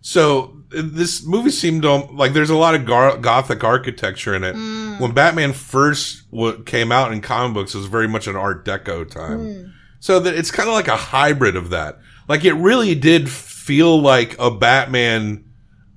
So 0.00 0.62
uh, 0.74 0.82
this 0.84 1.26
movie 1.26 1.50
seemed 1.50 1.84
like 1.84 2.32
there's 2.32 2.50
a 2.50 2.56
lot 2.56 2.74
of 2.74 2.86
gar- 2.86 3.18
gothic 3.18 3.62
architecture 3.62 4.34
in 4.34 4.42
it. 4.42 4.54
Mm. 4.54 5.00
When 5.00 5.12
Batman 5.12 5.52
first 5.52 6.30
w- 6.30 6.62
came 6.62 6.90
out 6.92 7.12
in 7.12 7.20
comic 7.20 7.54
books, 7.54 7.74
it 7.74 7.78
was 7.78 7.88
very 7.88 8.08
much 8.08 8.26
an 8.26 8.36
Art 8.36 8.64
Deco 8.64 9.08
time. 9.10 9.38
Mm. 9.38 9.72
So 10.00 10.18
that 10.20 10.34
it's 10.34 10.50
kind 10.50 10.68
of 10.68 10.74
like 10.74 10.88
a 10.88 10.96
hybrid 10.96 11.56
of 11.56 11.70
that. 11.70 11.98
Like 12.26 12.44
it 12.44 12.54
really 12.54 12.94
did 12.94 13.28
feel 13.28 14.00
like 14.00 14.34
a 14.38 14.50
Batman 14.50 15.44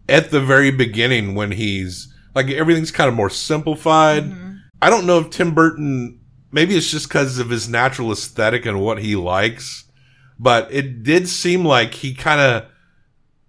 at 0.09 0.31
the 0.31 0.41
very 0.41 0.71
beginning 0.71 1.35
when 1.35 1.51
he's 1.51 2.13
like 2.35 2.49
everything's 2.49 2.91
kind 2.91 3.07
of 3.07 3.15
more 3.15 3.29
simplified. 3.29 4.23
Mm-hmm. 4.23 4.55
I 4.81 4.89
don't 4.89 5.05
know 5.05 5.19
if 5.19 5.29
Tim 5.29 5.53
Burton 5.53 6.18
maybe 6.51 6.75
it's 6.77 6.89
just 6.91 7.07
because 7.07 7.37
of 7.39 7.49
his 7.49 7.67
natural 7.69 8.11
aesthetic 8.11 8.65
and 8.65 8.81
what 8.81 8.99
he 8.99 9.15
likes, 9.15 9.85
but 10.39 10.71
it 10.71 11.03
did 11.03 11.27
seem 11.27 11.65
like 11.65 11.93
he 11.95 12.13
kind 12.13 12.39
of 12.41 12.65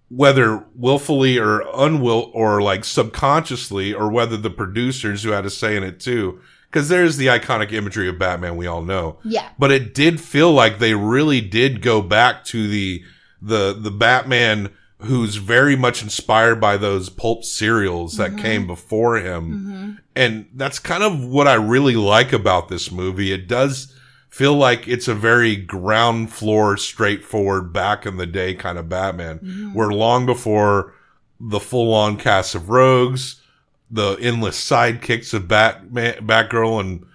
whether 0.09 0.65
willfully 0.75 1.37
or 1.37 1.61
unwill 1.73 2.29
or 2.33 2.61
like 2.61 2.83
subconsciously 2.83 3.93
or 3.93 4.09
whether 4.11 4.35
the 4.35 4.49
producers 4.49 5.23
who 5.23 5.29
had 5.31 5.45
a 5.45 5.49
say 5.49 5.77
in 5.77 5.83
it 5.83 6.01
too 6.01 6.37
because 6.69 6.89
there's 6.89 7.15
the 7.15 7.27
iconic 7.27 7.71
imagery 7.71 8.09
of 8.09 8.19
batman 8.19 8.57
we 8.57 8.67
all 8.67 8.81
know 8.81 9.17
Yeah. 9.23 9.47
but 9.57 9.71
it 9.71 9.93
did 9.93 10.19
feel 10.19 10.51
like 10.51 10.79
they 10.79 10.95
really 10.95 11.39
did 11.39 11.81
go 11.81 12.01
back 12.01 12.43
to 12.45 12.67
the 12.67 13.03
the 13.41 13.71
the 13.73 13.89
batman 13.91 14.69
who's 15.03 15.37
very 15.37 15.75
much 15.75 16.03
inspired 16.03 16.59
by 16.59 16.77
those 16.77 17.09
pulp 17.09 17.43
serials 17.43 18.17
that 18.17 18.31
mm-hmm. 18.31 18.41
came 18.41 18.67
before 18.67 19.17
him. 19.17 19.51
Mm-hmm. 19.51 19.91
And 20.15 20.49
that's 20.53 20.79
kind 20.79 21.03
of 21.03 21.23
what 21.23 21.47
i 21.47 21.53
really 21.53 21.95
like 21.95 22.33
about 22.33 22.67
this 22.67 22.91
movie. 22.91 23.31
It 23.31 23.47
does 23.47 23.95
feel 24.29 24.55
like 24.55 24.87
it's 24.87 25.07
a 25.07 25.15
very 25.15 25.55
ground 25.55 26.31
floor, 26.31 26.77
straightforward, 26.77 27.73
back 27.73 28.05
in 28.05 28.17
the 28.17 28.27
day 28.27 28.53
kind 28.53 28.77
of 28.77 28.89
Batman, 28.89 29.39
mm-hmm. 29.39 29.73
where 29.73 29.91
long 29.91 30.25
before 30.25 30.93
the 31.39 31.59
full 31.59 31.93
on 31.93 32.17
cast 32.17 32.53
of 32.53 32.69
rogues, 32.69 33.41
the 33.89 34.17
endless 34.21 34.63
sidekicks 34.63 35.33
of 35.33 35.47
Batman, 35.47 36.15
Batgirl 36.27 36.79
and, 36.79 37.05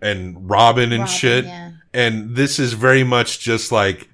and 0.00 0.48
Robin 0.48 0.92
and 0.92 1.02
Robin, 1.02 1.06
shit. 1.06 1.44
yeah. 1.44 1.72
And 1.92 2.36
this 2.36 2.58
is 2.58 2.72
very 2.72 3.04
much 3.04 3.40
just 3.40 3.70
like, 3.72 4.08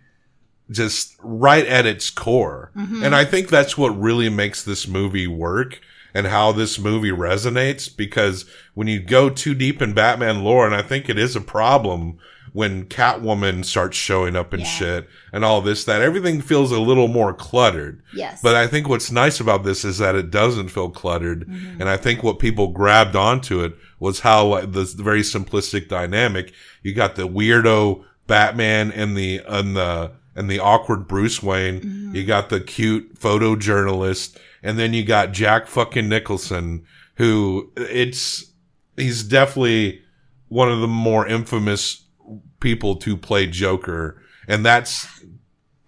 just 0.71 1.17
right 1.21 1.67
at 1.67 1.87
its 1.87 2.11
core. 2.11 2.71
Mm-hmm. 2.77 3.03
And 3.05 3.15
I 3.15 3.25
think 3.25 3.49
that's 3.49 3.79
what 3.79 3.99
really 3.99 4.29
makes 4.29 4.63
this 4.63 4.87
movie 4.87 5.27
work 5.27 5.81
and 6.15 6.27
how 6.27 6.53
this 6.53 6.79
movie 6.79 7.11
resonates 7.11 7.95
because 7.95 8.45
when 8.75 8.87
you 8.89 9.01
go 9.01 9.31
too 9.31 9.55
deep 9.55 9.81
in 9.81 9.93
Batman 9.93 10.43
lore, 10.43 10.67
and 10.67 10.75
I 10.75 10.83
think 10.83 11.09
it 11.09 11.19
is 11.19 11.37
a 11.37 11.41
problem 11.41 12.19
when 12.55 12.87
Catwoman 12.87 13.65
starts 13.65 13.97
showing 13.97 14.35
up 14.35 14.53
and 14.53 14.63
Yeah. 14.63 14.69
shit 14.69 15.09
and 15.33 15.45
all 15.45 15.61
this, 15.61 15.85
that 15.85 16.01
everything 16.01 16.41
feels 16.41 16.73
a 16.73 16.81
little 16.81 17.07
more 17.07 17.33
cluttered. 17.33 18.03
Yes. 18.15 18.41
But 18.43 18.57
I 18.57 18.67
think 18.67 18.89
what's 18.89 19.13
nice 19.13 19.39
about 19.39 19.65
this 19.65 19.85
is 19.85 19.99
that 19.99 20.15
it 20.15 20.31
doesn't 20.31 20.69
feel 20.71 20.89
cluttered. 20.89 21.47
Mm-hmm. 21.47 21.81
And 21.83 21.91
I 21.91 21.97
think 21.99 22.23
what 22.23 22.39
people 22.39 22.69
grabbed 22.69 23.15
onto 23.15 23.63
it 23.63 23.77
was 24.01 24.21
how 24.21 24.47
like, 24.47 24.73
the 24.73 24.85
very 24.97 25.21
simplistic 25.21 25.89
dynamic. 25.89 26.53
You 26.83 26.95
got 26.95 27.17
the 27.17 27.29
weirdo 27.29 28.03
Batman 28.27 28.93
and 28.93 29.17
the, 29.17 29.43
and 29.47 29.77
the, 29.77 30.13
and 30.39 30.49
the 30.49 30.61
awkward 30.61 31.09
Bruce 31.09 31.43
Wayne. 31.43 31.81
Mm-hmm. 31.81 32.15
You 32.15 32.25
got 32.25 32.49
the 32.49 32.61
cute 32.61 33.19
photojournalist. 33.19 34.39
And 34.63 34.79
then 34.79 34.93
you 34.93 35.05
got 35.05 35.33
Jack 35.33 35.67
fucking 35.67 36.09
Nicholson, 36.09 36.85
who 37.17 37.73
it's, 37.77 38.45
he's 38.97 39.23
definitely 39.25 40.03
one 40.49 40.71
of 40.71 40.81
the 40.81 40.89
more 40.89 41.27
infamous 41.27 42.05
people 42.61 42.97
to 42.97 43.17
play 43.17 43.47
Joker. 43.47 44.23
And 44.47 44.65
that's 44.65 45.07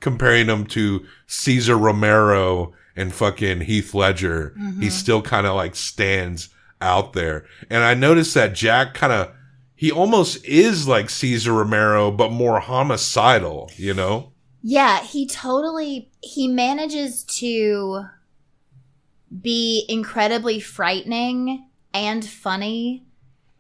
comparing 0.00 0.46
him 0.46 0.66
to 0.66 1.06
Cesar 1.26 1.78
Romero 1.78 2.72
and 2.96 3.12
fucking 3.12 3.62
Heath 3.62 3.94
Ledger. 3.94 4.52
He 4.56 4.62
mm-hmm. 4.62 4.88
still 4.88 5.22
kind 5.22 5.46
of 5.46 5.54
like 5.54 5.76
stands 5.76 6.48
out 6.80 7.12
there. 7.12 7.46
And 7.68 7.84
I 7.84 7.94
noticed 7.94 8.34
that 8.34 8.54
Jack 8.54 8.94
kind 8.94 9.12
of, 9.12 9.32
he 9.74 9.90
almost 9.90 10.44
is 10.44 10.86
like 10.86 11.08
Cesar 11.08 11.52
Romero, 11.52 12.10
but 12.10 12.32
more 12.32 12.60
homicidal, 12.60 13.70
you 13.76 13.94
know? 13.94 14.29
Yeah, 14.62 15.02
he 15.02 15.26
totally 15.26 16.10
he 16.20 16.48
manages 16.48 17.24
to 17.38 18.04
be 19.40 19.84
incredibly 19.88 20.60
frightening 20.60 21.66
and 21.94 22.24
funny 22.24 23.04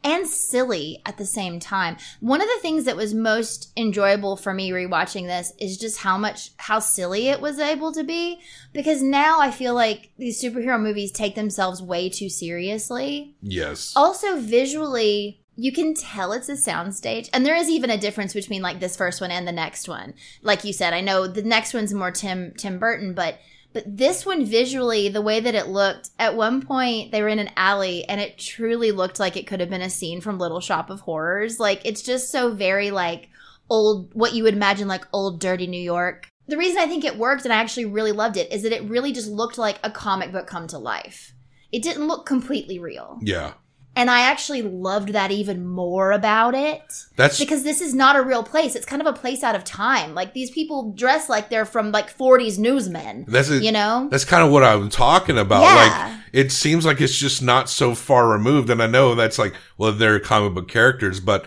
and 0.02 0.26
silly 0.26 1.02
at 1.04 1.18
the 1.18 1.26
same 1.26 1.60
time. 1.60 1.96
One 2.20 2.40
of 2.40 2.48
the 2.48 2.58
things 2.62 2.84
that 2.84 2.96
was 2.96 3.12
most 3.12 3.70
enjoyable 3.76 4.36
for 4.36 4.54
me 4.54 4.70
rewatching 4.70 5.26
this 5.26 5.52
is 5.58 5.76
just 5.76 5.98
how 5.98 6.16
much 6.16 6.52
how 6.56 6.78
silly 6.78 7.28
it 7.28 7.40
was 7.40 7.58
able 7.58 7.92
to 7.92 8.02
be 8.02 8.40
because 8.72 9.02
now 9.02 9.40
I 9.40 9.50
feel 9.50 9.74
like 9.74 10.10
these 10.16 10.42
superhero 10.42 10.80
movies 10.80 11.12
take 11.12 11.34
themselves 11.34 11.82
way 11.82 12.08
too 12.08 12.28
seriously. 12.28 13.34
Yes. 13.42 13.92
Also, 13.94 14.40
visually, 14.40 15.39
you 15.56 15.72
can 15.72 15.94
tell 15.94 16.32
it's 16.32 16.48
a 16.48 16.52
soundstage. 16.52 17.28
And 17.32 17.44
there 17.44 17.56
is 17.56 17.68
even 17.68 17.90
a 17.90 17.98
difference 17.98 18.32
between 18.32 18.62
like 18.62 18.80
this 18.80 18.96
first 18.96 19.20
one 19.20 19.30
and 19.30 19.46
the 19.46 19.52
next 19.52 19.88
one. 19.88 20.14
Like 20.42 20.64
you 20.64 20.72
said, 20.72 20.94
I 20.94 21.00
know 21.00 21.26
the 21.26 21.42
next 21.42 21.74
one's 21.74 21.92
more 21.92 22.10
Tim 22.10 22.54
Tim 22.56 22.78
Burton, 22.78 23.14
but 23.14 23.38
but 23.72 23.84
this 23.86 24.26
one 24.26 24.44
visually, 24.44 25.08
the 25.08 25.22
way 25.22 25.38
that 25.38 25.54
it 25.54 25.68
looked, 25.68 26.10
at 26.18 26.34
one 26.34 26.60
point 26.60 27.12
they 27.12 27.22
were 27.22 27.28
in 27.28 27.38
an 27.38 27.50
alley 27.56 28.04
and 28.08 28.20
it 28.20 28.38
truly 28.38 28.90
looked 28.90 29.20
like 29.20 29.36
it 29.36 29.46
could 29.46 29.60
have 29.60 29.70
been 29.70 29.82
a 29.82 29.90
scene 29.90 30.20
from 30.20 30.38
Little 30.38 30.60
Shop 30.60 30.90
of 30.90 31.00
Horrors. 31.00 31.60
Like 31.60 31.80
it's 31.84 32.02
just 32.02 32.30
so 32.30 32.52
very 32.52 32.90
like 32.90 33.28
old 33.68 34.12
what 34.14 34.34
you 34.34 34.42
would 34.42 34.54
imagine 34.54 34.88
like 34.88 35.06
old 35.12 35.40
dirty 35.40 35.66
New 35.66 35.80
York. 35.80 36.28
The 36.48 36.56
reason 36.56 36.78
I 36.78 36.86
think 36.86 37.04
it 37.04 37.16
worked 37.16 37.44
and 37.44 37.52
I 37.52 37.58
actually 37.58 37.84
really 37.84 38.12
loved 38.12 38.36
it 38.36 38.50
is 38.50 38.64
that 38.64 38.72
it 38.72 38.88
really 38.88 39.12
just 39.12 39.28
looked 39.30 39.56
like 39.56 39.78
a 39.84 39.90
comic 39.90 40.32
book 40.32 40.48
come 40.48 40.66
to 40.68 40.78
life. 40.78 41.32
It 41.70 41.82
didn't 41.82 42.08
look 42.08 42.26
completely 42.26 42.80
real. 42.80 43.18
yeah. 43.22 43.52
And 43.96 44.08
I 44.08 44.20
actually 44.20 44.62
loved 44.62 45.10
that 45.10 45.30
even 45.32 45.66
more 45.66 46.12
about 46.12 46.54
it. 46.54 46.82
That's 47.16 47.38
Because 47.40 47.64
this 47.64 47.80
is 47.80 47.92
not 47.92 48.14
a 48.14 48.22
real 48.22 48.44
place. 48.44 48.76
It's 48.76 48.86
kind 48.86 49.02
of 49.02 49.06
a 49.08 49.12
place 49.12 49.42
out 49.42 49.56
of 49.56 49.64
time. 49.64 50.14
Like 50.14 50.32
these 50.32 50.50
people 50.50 50.92
dress 50.92 51.28
like 51.28 51.50
they're 51.50 51.64
from 51.64 51.90
like 51.90 52.16
40s 52.16 52.58
newsmen. 52.58 53.24
That's 53.26 53.50
a, 53.50 53.58
you 53.58 53.72
know? 53.72 54.08
That's 54.10 54.24
kind 54.24 54.44
of 54.44 54.52
what 54.52 54.62
I'm 54.62 54.90
talking 54.90 55.38
about. 55.38 55.62
Yeah. 55.62 55.74
Like, 55.74 56.20
it 56.32 56.52
seems 56.52 56.86
like 56.86 57.00
it's 57.00 57.18
just 57.18 57.42
not 57.42 57.68
so 57.68 57.96
far 57.96 58.28
removed. 58.28 58.70
And 58.70 58.80
I 58.80 58.86
know 58.86 59.16
that's 59.16 59.38
like, 59.38 59.54
well, 59.76 59.92
they're 59.92 60.20
comic 60.20 60.54
book 60.54 60.68
characters, 60.68 61.18
but 61.18 61.44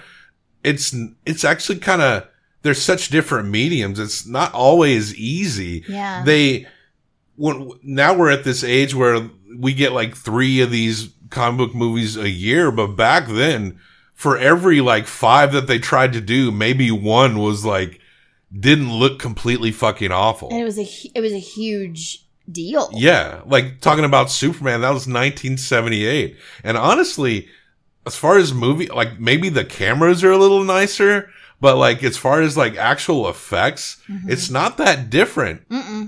it's, 0.64 0.94
it's 1.26 1.46
actually 1.46 1.80
kind 1.80 2.02
of, 2.02 2.28
they're 2.62 2.74
such 2.74 3.08
different 3.08 3.50
mediums. 3.50 4.00
It's 4.00 4.28
not 4.28 4.54
always 4.54 5.16
easy. 5.16 5.86
Yeah. 5.88 6.24
They, 6.26 6.68
when, 7.38 7.72
now 7.84 8.14
we're 8.14 8.32
at 8.32 8.44
this 8.44 8.64
age 8.66 8.94
where 8.94 9.30
we 9.58 9.74
get 9.74 9.94
like 9.94 10.16
three 10.16 10.62
of 10.62 10.72
these 10.72 11.10
comic 11.34 11.58
book 11.58 11.76
movies 11.76 12.16
a 12.16 12.30
year, 12.30 12.72
but 12.72 12.88
back 12.88 13.28
then, 13.28 13.80
for 14.14 14.38
every 14.38 14.80
like 14.80 15.08
five 15.08 15.52
that 15.52 15.68
they 15.68 15.80
tried 15.80 16.14
to 16.14 16.22
do, 16.22 16.52
maybe 16.52 16.92
one 16.92 17.40
was 17.40 17.66
like, 17.66 18.00
didn't 18.58 18.94
look 18.94 19.20
completely 19.20 19.72
fucking 19.72 20.12
awful. 20.12 20.50
and 20.50 20.62
it 20.62 20.64
was 20.64 20.78
a 20.78 20.88
it 21.14 21.22
was 21.22 21.34
a 21.34 21.40
huge 21.40 22.24
deal. 22.50 22.90
Yeah, 22.94 23.42
like 23.46 23.82
talking 23.82 24.06
about 24.06 24.32
Superman, 24.32 24.82
that 24.82 24.90
was 24.90 25.08
1978. 25.08 26.38
And 26.64 26.78
honestly, 26.78 27.48
as 28.06 28.16
far 28.16 28.38
as 28.38 28.54
movie, 28.54 28.88
like 28.88 29.20
maybe 29.20 29.50
the 29.50 29.66
cameras 29.66 30.24
are 30.24 30.32
a 30.32 30.38
little 30.38 30.64
nicer, 30.64 31.30
but 31.60 31.78
like 31.78 32.04
as 32.04 32.18
far 32.18 32.42
as 32.42 32.58
like 32.58 32.76
actual 32.76 33.28
effects, 33.30 33.98
mm-hmm. 34.08 34.30
it's 34.30 34.50
not 34.50 34.78
that 34.78 35.10
different 35.10 35.62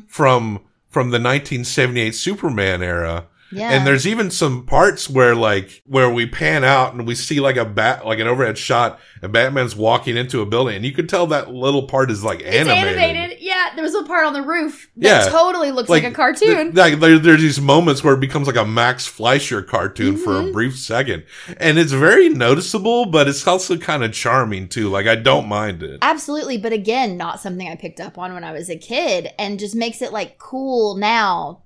from 0.07 0.61
from 0.89 1.09
the 1.09 1.19
1978 1.19 2.13
Superman 2.15 2.81
era. 2.81 3.27
Yeah. 3.51 3.71
And 3.71 3.85
there's 3.87 4.07
even 4.07 4.31
some 4.31 4.65
parts 4.65 5.09
where 5.09 5.35
like 5.35 5.81
where 5.85 6.09
we 6.09 6.25
pan 6.25 6.63
out 6.63 6.93
and 6.93 7.05
we 7.07 7.15
see 7.15 7.39
like 7.39 7.55
a 7.57 7.63
bat 7.65 8.05
like 8.05 8.19
an 8.19 8.27
overhead 8.27 8.57
shot 8.57 8.99
and 9.21 9.31
Batman's 9.31 9.75
walking 9.75 10.17
into 10.17 10.41
a 10.41 10.45
building 10.45 10.75
and 10.75 10.83
you 10.85 10.91
could 10.91 11.07
tell 11.07 11.27
that 11.27 11.53
little 11.53 11.83
part 11.87 12.09
is 12.11 12.23
like 12.23 12.41
It's 12.41 12.55
animated. 12.55 12.97
animated. 12.97 13.37
Yeah, 13.41 13.69
there 13.75 13.83
was 13.83 13.93
a 13.95 14.03
part 14.03 14.25
on 14.25 14.33
the 14.33 14.41
roof 14.41 14.89
that 14.97 15.25
Yeah. 15.25 15.29
totally 15.29 15.71
looks 15.71 15.89
like, 15.89 16.03
a 16.03 16.11
cartoon. 16.11 16.73
th- 16.73 16.75
like 16.75 16.99
there, 16.99 17.19
there's 17.19 17.41
these 17.41 17.61
moments 17.61 18.03
where 18.03 18.15
it 18.15 18.19
becomes 18.19 18.47
like 18.47 18.55
a 18.55 18.65
Max 18.65 19.05
Fleischer 19.05 19.61
cartoon 19.61 20.17
for 20.17 20.31
Mm-hmm. 20.33 20.49
a 20.49 20.51
brief 20.51 20.77
second, 20.77 21.23
and 21.57 21.77
it's 21.77 21.91
very 21.93 22.29
noticeable, 22.29 23.05
but 23.05 23.27
it's 23.27 23.45
also 23.47 23.77
kind 23.77 24.03
of 24.03 24.11
charming 24.11 24.67
too. 24.67 24.89
Like 24.89 25.05
I 25.07 25.15
don't 25.15 25.47
mind 25.47 25.83
it. 25.83 25.99
Absolutely, 26.01 26.57
but 26.57 26.73
again, 26.73 27.15
not 27.15 27.39
something 27.39 27.67
I 27.67 27.75
picked 27.75 27.99
up 27.99 28.17
on 28.17 28.33
when 28.33 28.43
I 28.43 28.51
was 28.51 28.69
a 28.69 28.75
kid 28.77 29.29
and 29.37 29.59
just 29.59 29.75
makes 29.75 30.01
it 30.01 30.11
like 30.11 30.37
cool 30.39 30.95
now 30.97 31.61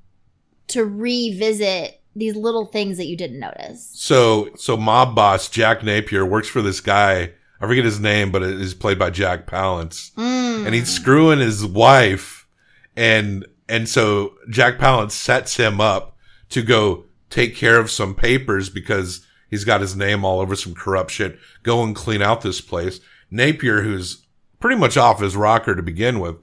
to 0.70 0.86
revisit 0.86 2.02
these 2.16 2.36
little 2.36 2.66
things 2.66 2.98
that 2.98 3.06
you 3.06 3.16
didn't 3.16 3.40
notice. 3.40 3.90
So, 3.94 4.50
so 4.56 4.76
mob 4.76 5.16
boss 5.16 5.48
Jack 5.50 5.84
Napier 5.84 6.26
works 6.26 6.48
for 6.48 6.62
this 6.62 6.82
guy. 6.82 7.32
I 7.62 7.68
forget 7.68 7.86
his 7.86 8.00
name, 8.00 8.32
but 8.32 8.42
it 8.44 8.60
is 8.60 8.74
played 8.74 8.98
by 8.98 9.10
Jack 9.10 9.46
Palance, 9.46 10.12
Mm. 10.16 10.66
and 10.66 10.74
he's 10.76 10.90
screwing 10.90 11.40
his 11.40 11.66
wife, 11.66 12.48
and 12.96 13.46
and 13.68 13.88
so 13.88 14.34
Jack 14.50 14.78
Palance 14.80 15.12
sets 15.12 15.58
him 15.58 15.80
up 15.80 16.18
to 16.50 16.62
go 16.64 17.06
take 17.30 17.56
care 17.56 17.78
of 17.80 17.92
some 17.92 18.16
papers 18.16 18.70
because 18.70 19.26
he's 19.50 19.64
got 19.64 19.82
his 19.82 19.96
name 19.96 20.26
all 20.26 20.40
over 20.40 20.56
some 20.56 20.74
corrupt 20.74 21.12
shit. 21.12 21.38
Go 21.64 21.84
and 21.84 21.96
clean 21.96 22.22
out 22.22 22.42
this 22.42 22.62
place. 22.62 23.00
Napier, 23.30 23.82
who's 23.84 24.26
pretty 24.60 24.76
much 24.80 24.98
off 24.98 25.22
his 25.22 25.36
rocker 25.36 25.76
to 25.76 25.84
begin 25.84 26.20
with, 26.20 26.38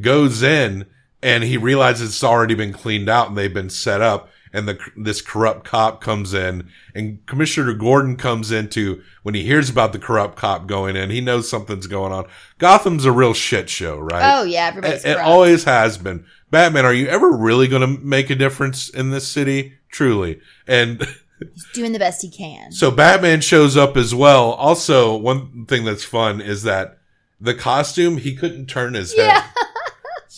goes 0.00 0.42
in 0.42 0.86
and 1.22 1.44
he 1.44 1.56
realizes 1.56 2.10
it's 2.10 2.24
already 2.24 2.54
been 2.54 2.72
cleaned 2.72 3.08
out 3.08 3.28
and 3.28 3.36
they've 3.36 3.52
been 3.52 3.70
set 3.70 4.00
up. 4.00 4.28
And 4.54 4.68
the, 4.68 4.78
this 4.98 5.22
corrupt 5.22 5.64
cop 5.64 6.02
comes 6.02 6.34
in 6.34 6.68
and 6.94 7.24
Commissioner 7.24 7.72
Gordon 7.72 8.16
comes 8.16 8.52
into 8.52 9.02
when 9.22 9.34
he 9.34 9.44
hears 9.44 9.70
about 9.70 9.94
the 9.94 9.98
corrupt 9.98 10.36
cop 10.36 10.66
going 10.66 10.94
in, 10.94 11.08
he 11.08 11.22
knows 11.22 11.48
something's 11.48 11.86
going 11.86 12.12
on. 12.12 12.26
Gotham's 12.58 13.06
a 13.06 13.12
real 13.12 13.32
shit 13.32 13.70
show, 13.70 13.98
right? 13.98 14.40
Oh 14.40 14.42
yeah, 14.42 14.66
everybody's 14.66 15.06
It, 15.06 15.12
it 15.12 15.16
always 15.18 15.64
has 15.64 15.96
been. 15.96 16.26
Batman, 16.50 16.84
are 16.84 16.92
you 16.92 17.06
ever 17.06 17.30
really 17.32 17.66
going 17.66 17.80
to 17.80 18.02
make 18.04 18.28
a 18.28 18.34
difference 18.34 18.90
in 18.90 19.08
this 19.08 19.26
city? 19.26 19.78
Truly. 19.90 20.38
And 20.66 21.02
He's 21.40 21.66
doing 21.72 21.92
the 21.92 21.98
best 21.98 22.20
he 22.20 22.30
can. 22.30 22.72
so 22.72 22.90
Batman 22.90 23.40
shows 23.40 23.74
up 23.74 23.96
as 23.96 24.14
well. 24.14 24.52
Also, 24.52 25.16
one 25.16 25.64
thing 25.64 25.86
that's 25.86 26.04
fun 26.04 26.42
is 26.42 26.62
that 26.64 26.98
the 27.40 27.54
costume, 27.54 28.18
he 28.18 28.36
couldn't 28.36 28.66
turn 28.66 28.92
his 28.94 29.14
head. 29.14 29.42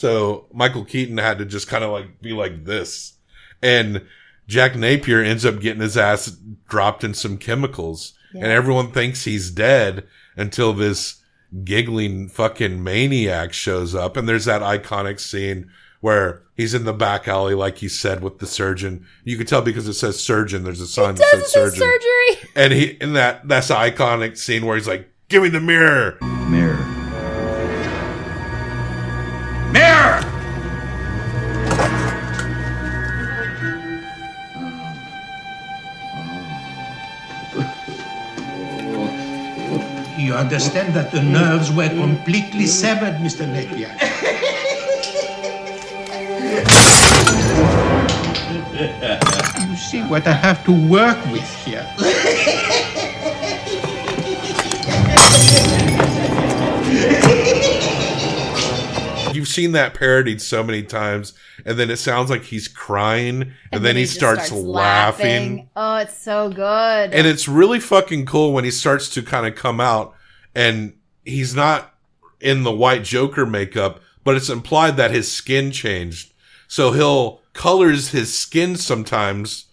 Yeah. 0.05 0.11
So 0.11 0.47
Michael 0.53 0.85
Keaton 0.85 1.19
had 1.19 1.39
to 1.39 1.45
just 1.45 1.69
kind 1.69 1.85
of 1.85 1.91
like 1.91 2.21
be 2.21 2.33
like 2.33 2.65
this. 2.65 3.15
And 3.63 4.07
Jack 4.47 4.77
Napier 4.77 5.23
ends 5.23 5.47
up 5.47 5.61
getting 5.61 5.81
his 5.81 5.97
ass 5.97 6.37
dropped 6.69 7.05
in 7.05 7.15
some 7.15 7.39
chemicals. 7.39 8.13
And 8.35 8.47
everyone 8.47 8.91
thinks 8.91 9.25
he's 9.25 9.51
dead 9.51 10.09
until 10.37 10.73
this 10.73 11.23
giggling 11.63 12.29
fucking 12.29 12.83
maniac 12.83 13.53
shows 13.53 13.95
up. 13.95 14.17
And 14.17 14.29
there's 14.29 14.47
that 14.47 14.61
iconic 14.61 15.21
scene 15.21 15.71
where 16.01 16.43
he's 16.57 16.75
in 16.75 16.85
the 16.85 16.93
back 16.93 17.29
alley, 17.29 17.55
like 17.55 17.79
he 17.79 17.89
said, 17.89 18.23
with 18.23 18.41
the 18.41 18.47
surgeon. 18.47 19.07
You 19.23 19.37
can 19.37 19.47
tell 19.47 19.63
because 19.63 19.87
it 19.87 19.95
says 19.95 20.21
surgeon. 20.21 20.65
There's 20.65 20.81
a 20.81 20.87
sign 20.89 21.15
that 21.15 21.27
says 21.31 21.53
surgeon. 21.53 21.79
surgery? 21.79 22.51
And 22.57 22.73
he, 22.73 22.85
in 23.01 23.13
that, 23.13 23.47
that's 23.47 23.69
the 23.69 23.75
iconic 23.75 24.37
scene 24.37 24.67
where 24.67 24.77
he's 24.77 24.89
like, 24.89 25.09
give 25.29 25.45
me 25.45 25.49
the. 25.49 25.61
Mirror! 25.61 26.19
Understand 40.45 40.93
that 40.93 41.11
the 41.11 41.23
nerves 41.23 41.73
were 41.73 41.89
completely 41.89 42.67
severed, 42.67 43.15
Mr. 43.15 43.49
Napier. 43.49 43.89
you 49.71 49.77
see 49.77 50.03
what 50.03 50.27
I 50.27 50.33
have 50.33 50.63
to 50.67 50.73
work 50.73 51.17
with 51.33 51.51
here. 51.65 51.87
You've 59.33 59.49
seen 59.49 59.73
that 59.73 59.95
parodied 59.95 60.43
so 60.43 60.63
many 60.63 60.83
times, 60.83 61.33
and 61.65 61.79
then 61.79 61.91
it 61.91 61.97
sounds 61.97 62.29
like 62.29 62.43
he's 62.43 62.69
crying, 62.69 63.53
and, 63.73 63.83
then, 63.83 63.97
he, 63.97 64.03
just 64.03 64.15
starts, 64.15 64.53
laughing. 64.53 65.71
Oh, 65.75 65.97
it's 65.97 66.17
so 66.17 66.51
good. 66.51 67.15
And 67.15 67.27
it's 67.27 67.49
really 67.49 67.81
fucking 67.81 68.27
cool 68.27 68.53
when 68.53 68.65
he 68.65 68.71
starts 68.71 69.09
to 69.15 69.23
kind 69.23 69.47
of 69.47 69.55
come 69.55 69.81
out, 69.81 70.15
and 70.55 70.95
he's 71.25 71.55
not 71.55 71.95
in 72.41 72.63
the 72.63 72.73
white 72.73 73.05
Joker 73.05 73.47
makeup, 73.47 74.01
but 74.23 74.37
it's 74.37 74.51
implied 74.51 74.97
that 74.97 75.11
his 75.11 75.31
skin 75.31 75.71
changed. 75.71 76.33
So 76.69 76.93
he'll 76.93 77.41
colors 77.53 78.11
his 78.11 78.35
skin 78.37 78.77
sometimes 78.77 79.67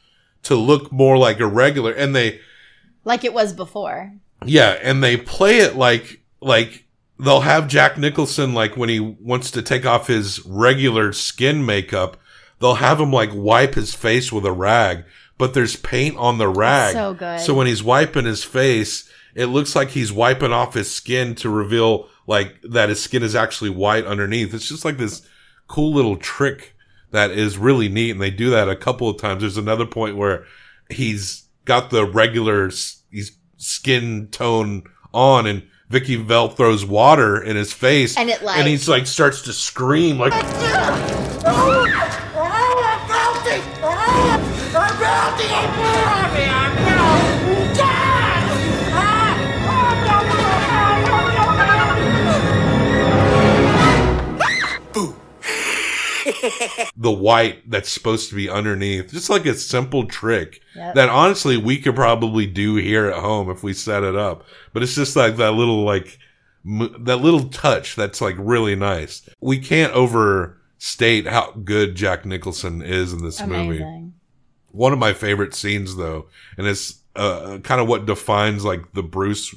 to 0.44 0.56
look 0.56 0.92
more 0.92 1.18
like 1.18 1.40
a 1.40 1.48
regular, 1.48 1.92
and 1.92 2.16
they 2.16 2.40
like 3.04 3.24
it 3.24 3.34
was 3.34 3.54
before. 3.54 4.14
yeah, 4.46 4.78
and 4.82 5.04
they 5.04 5.18
play 5.18 5.60
it 5.60 5.76
like 5.76 6.22
like 6.42 6.86
they'll 7.20 7.42
have 7.42 7.68
Jack 7.68 7.98
Nicholson 7.98 8.54
like 8.54 8.76
when 8.78 8.90
he 8.90 9.00
wants 9.00 9.52
to 9.52 9.62
take 9.62 9.86
off 9.86 10.08
his 10.08 10.44
regular 10.46 11.14
skin 11.14 11.66
makeup, 11.66 12.18
they'll 12.60 12.76
have 12.76 13.00
him 13.00 13.12
like 13.12 13.32
wipe 13.34 13.76
his 13.76 13.94
face 13.94 14.32
with 14.32 14.46
a 14.46 14.52
rag, 14.52 15.04
but 15.38 15.54
there's 15.54 15.76
paint 15.76 16.18
on 16.18 16.38
the 16.38 16.50
rag. 16.50 16.94
so 16.94 17.14
good. 17.14 17.40
So 17.40 17.54
when 17.54 17.68
he's 17.68 17.84
wiping 17.84 18.26
his 18.26 18.44
face, 18.44 19.10
it 19.36 19.46
looks 19.48 19.76
like 19.76 19.90
he's 19.90 20.12
wiping 20.12 20.52
off 20.54 20.74
his 20.74 20.94
skin 20.94 21.36
to 21.36 21.50
reveal 21.50 22.08
like 22.28 22.56
that 22.64 22.90
his 22.90 23.02
skin 23.02 23.24
is 23.24 23.36
actually 23.36 23.70
white 23.70 24.06
underneath. 24.06 24.54
It's 24.54 24.68
just 24.68 24.86
like 24.86 24.98
this 24.98 25.28
cool 25.68 25.94
little 25.94 26.18
trick 26.18 26.76
that 27.12 27.32
is 27.32 27.58
really 27.58 27.90
neat 27.90 28.12
and 28.12 28.22
they 28.22 28.30
do 28.32 28.50
that 28.52 28.70
a 28.70 28.76
couple 28.76 29.10
of 29.10 29.18
times. 29.18 29.42
There's 29.42 29.58
another 29.58 29.86
point 29.86 30.18
where 30.18 30.46
he's 30.90 31.44
got 31.66 31.90
the 31.90 32.06
regular 32.06 32.70
he's 33.12 33.38
skin 33.58 34.28
tone 34.32 34.84
on 35.14 35.46
and 35.48 35.64
Vicky 35.90 36.16
Vale 36.16 36.48
throws 36.50 36.86
water 36.86 37.42
in 37.42 37.56
his 37.58 37.74
face 37.74 38.16
And 38.18 38.30
it, 38.30 38.42
like- 38.42 38.58
and 38.58 38.68
he's 38.68 38.88
like 38.88 39.08
starts 39.08 39.42
to 39.44 39.54
scream 39.54 40.18
like 40.18 40.32
the 56.98 57.12
white 57.12 57.70
that's 57.70 57.90
supposed 57.92 58.30
to 58.30 58.36
be 58.36 58.50
underneath. 58.50 59.12
Just 59.12 59.30
like 59.30 59.46
a 59.46 59.54
simple 59.56 60.06
trick 60.06 60.62
Yep. 60.76 60.96
that 60.96 61.10
honestly 61.10 61.58
we 61.58 61.78
could 61.78 61.96
probably 61.96 62.46
do 62.48 62.76
here 62.76 63.08
at 63.08 63.20
home 63.20 63.50
if 63.50 63.62
we 63.64 63.74
set 63.74 64.04
it 64.04 64.16
up. 64.16 64.46
But 64.74 64.84
it's 64.84 64.96
just 64.96 65.16
like 65.16 65.38
that 65.38 65.52
little 65.52 65.84
like 65.84 66.18
that 66.64 67.18
little 67.18 67.46
touch 67.50 67.96
that's 67.96 68.22
like 68.22 68.36
really 68.38 68.76
nice. 68.76 69.28
We 69.42 69.60
can't 69.60 69.94
overstate 69.94 71.28
how 71.28 71.52
good 71.64 71.96
Jack 71.96 72.26
Nicholson 72.26 72.82
is 72.82 73.14
in 73.14 73.24
this 73.24 73.44
movie. 73.46 73.84
One 74.72 74.94
of 74.94 75.00
my 75.00 75.14
favorite 75.14 75.54
scenes 75.54 75.96
though, 75.96 76.28
and 76.58 76.68
it's 76.68 77.02
uh, 77.16 77.58
kind 77.64 77.82
of 77.82 77.88
what 77.88 78.06
defines 78.06 78.64
like 78.64 78.94
the 78.94 79.04
Bruce 79.04 79.54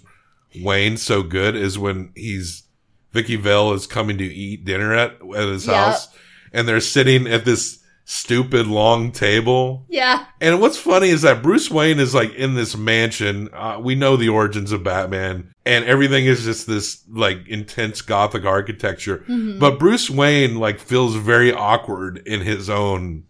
Wayne 0.61 0.97
so 0.97 1.23
good 1.23 1.55
is 1.55 1.79
when 1.79 2.11
he's 2.16 2.64
Vicky 3.12 3.37
Vale 3.37 3.73
is 3.75 3.87
coming 3.87 4.18
to 4.18 4.25
eat 4.25 4.64
dinner 4.64 4.92
at, 4.92 5.12
at 5.37 5.49
his 5.49 5.66
Yep. 5.66 5.77
house 5.77 6.09
and 6.55 6.67
they're 6.67 6.81
sitting 6.81 7.27
at 7.27 7.45
this 7.45 7.81
stupid 8.05 8.67
long 8.67 9.11
table. 9.12 9.85
Yeah. 9.88 10.27
And 10.40 10.61
what's 10.61 10.79
funny 10.79 11.09
is 11.09 11.23
that 11.23 11.43
Bruce 11.43 11.71
Wayne 11.71 11.99
is 11.99 12.14
like 12.14 12.35
in 12.35 12.55
this 12.55 12.77
mansion. 12.77 13.49
Uh, 13.53 13.79
we 13.83 13.95
know 13.95 14.17
the 14.17 14.29
origins 14.29 14.73
of 14.73 14.85
Batman 14.85 15.55
and 15.67 15.85
everything 15.85 16.27
is 16.27 16.45
just 16.45 16.67
this 16.67 17.03
like 17.09 17.49
intense 17.49 18.03
gothic 18.03 18.45
architecture. 18.45 19.19
Mm-hmm. 19.19 19.59
But 19.59 19.79
Bruce 19.79 20.11
Wayne 20.11 20.57
like 20.57 20.79
feels 20.79 21.17
very 21.17 21.53
awkward 21.53 22.23
in 22.27 22.40
his 22.40 22.69
own 22.69 23.25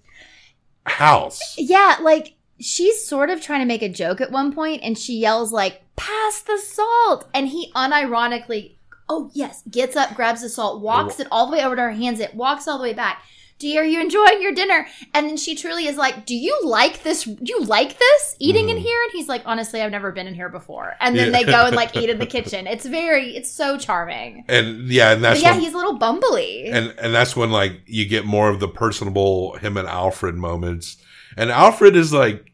house. 0.86 1.40
Yeah, 1.56 1.98
like 2.00 2.34
she's 2.60 3.06
sort 3.06 3.30
of 3.30 3.40
trying 3.40 3.60
to 3.60 3.66
make 3.66 3.82
a 3.82 3.88
joke 3.88 4.20
at 4.20 4.32
one 4.32 4.52
point 4.52 4.82
and 4.82 4.98
she 4.98 5.18
yells 5.18 5.52
like, 5.52 5.82
"Pass 5.96 6.42
the 6.42 6.58
salt." 6.58 7.28
And 7.32 7.48
he 7.48 7.70
unironically, 7.72 8.73
"Oh, 9.08 9.30
yes," 9.34 9.62
gets 9.70 9.96
up, 9.96 10.14
grabs 10.14 10.42
the 10.42 10.48
salt, 10.48 10.80
walks 10.82 11.20
it 11.20 11.28
all 11.30 11.46
the 11.46 11.52
way 11.56 11.62
over 11.64 11.76
to 11.76 11.82
her 11.82 11.92
hands, 11.92 12.20
it 12.20 12.34
walks 12.34 12.66
all 12.68 12.78
the 12.78 12.84
way 12.84 12.94
back. 12.94 13.22
Dear, 13.60 13.82
are 13.82 13.86
you 13.86 14.00
enjoying 14.00 14.42
your 14.42 14.50
dinner? 14.52 14.84
And 15.14 15.28
then 15.28 15.36
she 15.36 15.54
truly 15.54 15.86
is 15.86 15.96
like, 15.96 16.26
"Do 16.26 16.34
you 16.34 16.58
like 16.64 17.04
this? 17.04 17.22
Do 17.22 17.36
you 17.46 17.60
like 17.60 17.96
this 17.98 18.36
eating 18.40 18.68
in 18.68 18.76
here?" 18.76 19.00
And 19.04 19.12
he's 19.12 19.28
like, 19.28 19.42
"Honestly, 19.46 19.80
I've 19.80 19.92
never 19.92 20.10
been 20.10 20.26
in 20.26 20.34
here 20.34 20.48
before." 20.48 20.94
And 21.00 21.16
then 21.16 21.26
Mm-hmm. 21.28 21.34
Yeah. 21.34 21.44
they 21.46 21.52
go 21.52 21.66
and 21.66 21.76
like 21.76 21.96
eat 21.96 22.10
in 22.10 22.18
the 22.18 22.26
kitchen. 22.26 22.66
It's 22.66 22.84
very, 22.84 23.36
it's 23.36 23.50
so 23.52 23.78
charming. 23.78 24.44
And 24.48 24.88
yeah, 24.88 25.12
and 25.12 25.22
that's 25.22 25.38
But 25.40 25.44
yeah, 25.46 25.52
when- 25.52 25.60
he's 25.60 25.72
a 25.72 25.76
little 25.76 25.96
bumbly. 25.98 26.68
and 26.72 26.92
and 26.98 27.14
that's 27.14 27.36
when 27.36 27.52
like 27.52 27.80
you 27.86 28.06
get 28.08 28.26
more 28.26 28.48
of 28.50 28.58
the 28.58 28.68
personable 28.68 29.56
him 29.58 29.76
and 29.76 29.86
Alfred 29.86 30.34
moments. 30.34 30.96
And 31.36 31.50
Alfred 31.52 31.94
is 31.94 32.12
like 32.12 32.52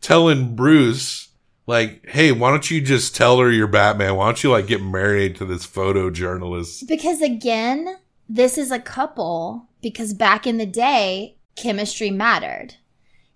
telling 0.00 0.56
Bruce 0.56 1.27
like, 1.68 2.08
"Hey, 2.08 2.32
why 2.32 2.50
don't 2.50 2.68
you 2.68 2.80
just 2.80 3.14
tell 3.14 3.38
her 3.38 3.50
you're 3.50 3.68
Batman? 3.68 4.16
Why 4.16 4.24
don't 4.24 4.42
you 4.42 4.50
like 4.50 4.66
get 4.66 4.82
married 4.82 5.36
to 5.36 5.44
this 5.44 5.66
photojournalist?" 5.66 6.88
Because 6.88 7.22
again, 7.22 7.98
this 8.28 8.58
is 8.58 8.72
a 8.72 8.80
couple 8.80 9.68
because 9.80 10.14
back 10.14 10.46
in 10.46 10.56
the 10.56 10.66
day, 10.66 11.36
chemistry 11.54 12.10
mattered. 12.10 12.74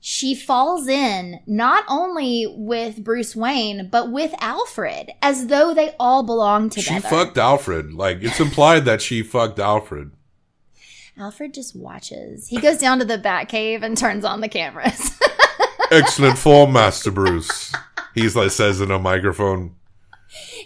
She 0.01 0.35
falls 0.35 0.88
in 0.88 1.40
not 1.47 1.85
only 1.88 2.53
with 2.59 3.05
Bruce 3.05 3.37
Wayne, 3.37 3.88
but 3.88 4.11
with 4.11 4.35
Alfred, 4.40 5.12
as 5.23 5.47
though 5.47 5.73
they 5.73 5.95
all 6.01 6.25
belong 6.25 6.71
together. 6.71 7.01
She 7.03 7.09
fucked 7.09 7.38
Alfred. 7.38 7.92
Like 7.95 8.23
it's 8.23 8.40
implied 8.40 8.85
that 8.87 9.01
she 9.01 9.23
fucked 9.23 9.61
Alfred. 9.61 10.11
Alfred 11.16 11.55
just 11.55 11.77
watches. 11.77 12.49
He 12.49 12.59
goes 12.59 12.79
down 12.79 12.99
to 12.99 13.05
the 13.05 13.18
Batcave 13.18 13.83
and 13.83 13.97
turns 13.97 14.25
on 14.25 14.40
the 14.40 14.49
cameras. 14.49 15.21
Excellent 15.92 16.38
form, 16.38 16.73
Master 16.73 17.11
Bruce. 17.11 17.73
He's 18.14 18.37
like 18.37 18.51
says 18.51 18.81
in 18.81 18.90
a 18.90 18.98
microphone. 18.98 19.77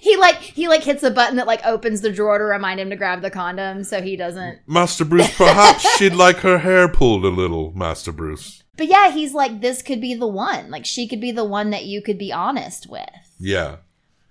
he 0.01 0.17
like 0.17 0.37
he 0.37 0.69
like 0.69 0.83
hits 0.85 1.03
a 1.03 1.11
button 1.11 1.37
that 1.37 1.47
like 1.47 1.65
opens 1.67 2.01
the 2.01 2.13
drawer 2.13 2.39
to 2.39 2.45
remind 2.45 2.79
him 2.79 2.91
to 2.91 2.97
grab 2.97 3.21
the 3.23 3.31
condom 3.31 3.83
so 3.83 4.01
he 4.01 4.17
doesn't 4.17 4.59
Master 4.69 5.05
Bruce, 5.05 5.35
perhaps 5.37 5.83
she'd 5.99 6.15
like 6.15 6.37
her 6.39 6.59
hair 6.59 6.89
pulled 6.89 7.25
a 7.25 7.29
little, 7.31 7.73
Master 7.75 8.13
Bruce. 8.13 8.63
but 8.77 8.87
yeah 8.87 9.11
he's 9.11 9.35
like 9.35 9.61
this 9.61 9.83
could 9.83 10.01
be 10.01 10.15
the 10.15 10.27
one 10.29 10.71
like 10.71 10.87
she 10.87 11.09
could 11.09 11.21
be 11.21 11.33
the 11.33 11.45
one 11.45 11.71
that 11.71 11.85
you 11.85 12.01
could 12.01 12.17
be 12.19 12.33
honest 12.33 12.89
with 12.89 13.09
Yeah. 13.41 13.79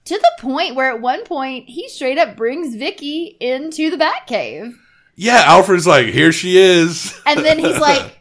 to 0.06 0.18
the 0.18 0.32
point 0.40 0.74
where 0.76 0.90
at 0.92 1.02
one 1.02 1.26
point 1.26 1.68
he 1.68 1.90
straight 1.90 2.18
up 2.18 2.38
brings 2.38 2.76
vicky 2.76 3.36
into 3.42 3.90
the 3.90 3.98
batcave 3.98 4.74
Yeah, 5.18 5.44
Alfred's 5.46 5.86
like, 5.88 6.08
here 6.08 6.32
she 6.32 6.58
is. 6.58 7.14
and 7.28 7.44
then 7.44 7.60
he's 7.60 7.78
like 7.90 8.20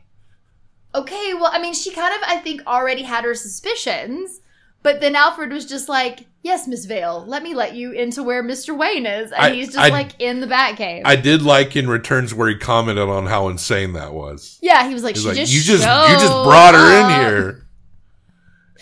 okay 0.97 1.35
well 1.35 1.51
i 1.53 1.61
mean 1.61 1.75
she 1.75 1.93
kind 1.93 2.13
of 2.15 2.21
i 2.29 2.39
think 2.39 2.61
already 2.67 3.03
had 3.03 3.23
her 3.25 3.35
suspicions 3.35 4.41
but 4.85 5.01
then 5.01 5.17
alfred 5.17 5.51
was 5.53 5.67
just 5.67 5.89
like 5.89 6.27
yes 6.43 6.69
miss 6.69 6.85
vale 6.85 7.25
let 7.27 7.43
me 7.43 7.53
let 7.55 7.75
you 7.75 7.91
into 7.91 8.23
where 8.23 8.45
mr 8.45 8.77
wayne 8.79 9.05
is 9.07 9.33
and 9.33 9.41
I- 9.47 9.51
he's 9.55 9.67
just 9.67 9.79
I- 9.79 9.89
like 9.89 10.13
in 10.21 10.39
the 10.41 10.47
batcave 10.47 11.03
I 11.05 11.17
did 11.17 11.43
like 11.43 11.75
in 11.75 11.89
returns 11.89 12.33
where 12.33 12.49
he 12.49 12.55
commented 12.57 13.09
on 13.09 13.27
how 13.27 13.49
insane 13.49 13.95
that 13.95 14.15
was. 14.15 14.59
yeah 14.63 14.87
he 14.87 14.95
was 14.95 15.03
like 15.03 15.17
He's 15.17 15.23
she 15.23 15.29
like, 15.29 15.37
just 15.39 15.53
you 15.53 15.61
just 15.63 15.83
you 15.83 16.15
just 16.19 16.33
brought 16.45 16.75
her 16.75 17.01
up." 17.01 17.11
in 17.11 17.21
here. 17.21 17.61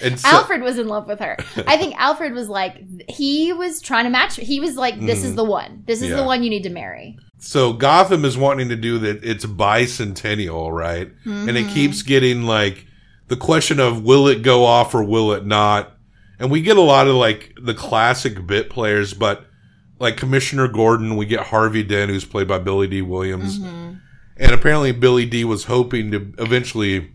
And 0.00 0.18
so, 0.18 0.28
Alfred 0.30 0.62
was 0.62 0.78
in 0.78 0.88
love 0.88 1.06
with 1.06 1.20
her. 1.20 1.36
I 1.66 1.76
think 1.76 1.94
Alfred 1.98 2.32
was 2.32 2.48
like 2.48 2.82
he 3.08 3.52
was 3.52 3.80
trying 3.80 4.02
to 4.04 4.10
match. 4.10 4.34
He 4.36 4.58
was 4.58 4.74
like, 4.74 4.98
"This 4.98 5.22
is 5.22 5.36
the 5.36 5.44
one. 5.44 5.84
This 5.86 6.00
is 6.02 6.08
Mm. 6.08 6.10
Yeah. 6.10 6.16
the 6.16 6.24
one 6.24 6.42
you 6.42 6.50
need 6.50 6.64
to 6.64 6.70
marry." 6.70 7.16
so 7.38 7.72
Gotham 7.72 8.24
is 8.24 8.36
wanting 8.36 8.68
to 8.70 8.76
do 8.76 8.98
that. 9.00 9.22
It's 9.22 9.44
bicentennial, 9.44 10.72
right? 10.72 11.08
And 11.24 11.48
Mm-hmm. 11.48 11.56
it 11.56 11.68
keeps 11.72 12.02
getting 12.02 12.42
like 12.44 12.86
the 13.32 13.36
question 13.38 13.80
of 13.80 14.02
will 14.02 14.28
it 14.28 14.42
go 14.42 14.66
off 14.66 14.94
or 14.94 15.02
will 15.02 15.32
it 15.32 15.46
not? 15.46 15.96
And 16.38 16.50
we 16.50 16.60
get 16.60 16.76
a 16.76 16.82
lot 16.82 17.08
of 17.08 17.14
like 17.14 17.54
the 17.58 17.72
classic 17.72 18.46
bit 18.46 18.68
players, 18.68 19.14
but 19.14 19.46
like 19.98 20.18
Commissioner 20.18 20.68
Gordon, 20.68 21.16
we 21.16 21.24
get 21.24 21.40
Harvey 21.46 21.82
Dent, 21.82 22.10
who's 22.10 22.26
played 22.26 22.46
by 22.46 22.58
Billy 22.58 22.86
Dee 22.88 23.00
Williams, 23.00 23.58
Mm-hmm. 23.58 23.94
and 24.36 24.52
apparently 24.52 24.92
Billy 24.92 25.24
Dee 25.24 25.44
was 25.44 25.64
hoping 25.64 26.10
to 26.10 26.34
eventually 26.38 27.10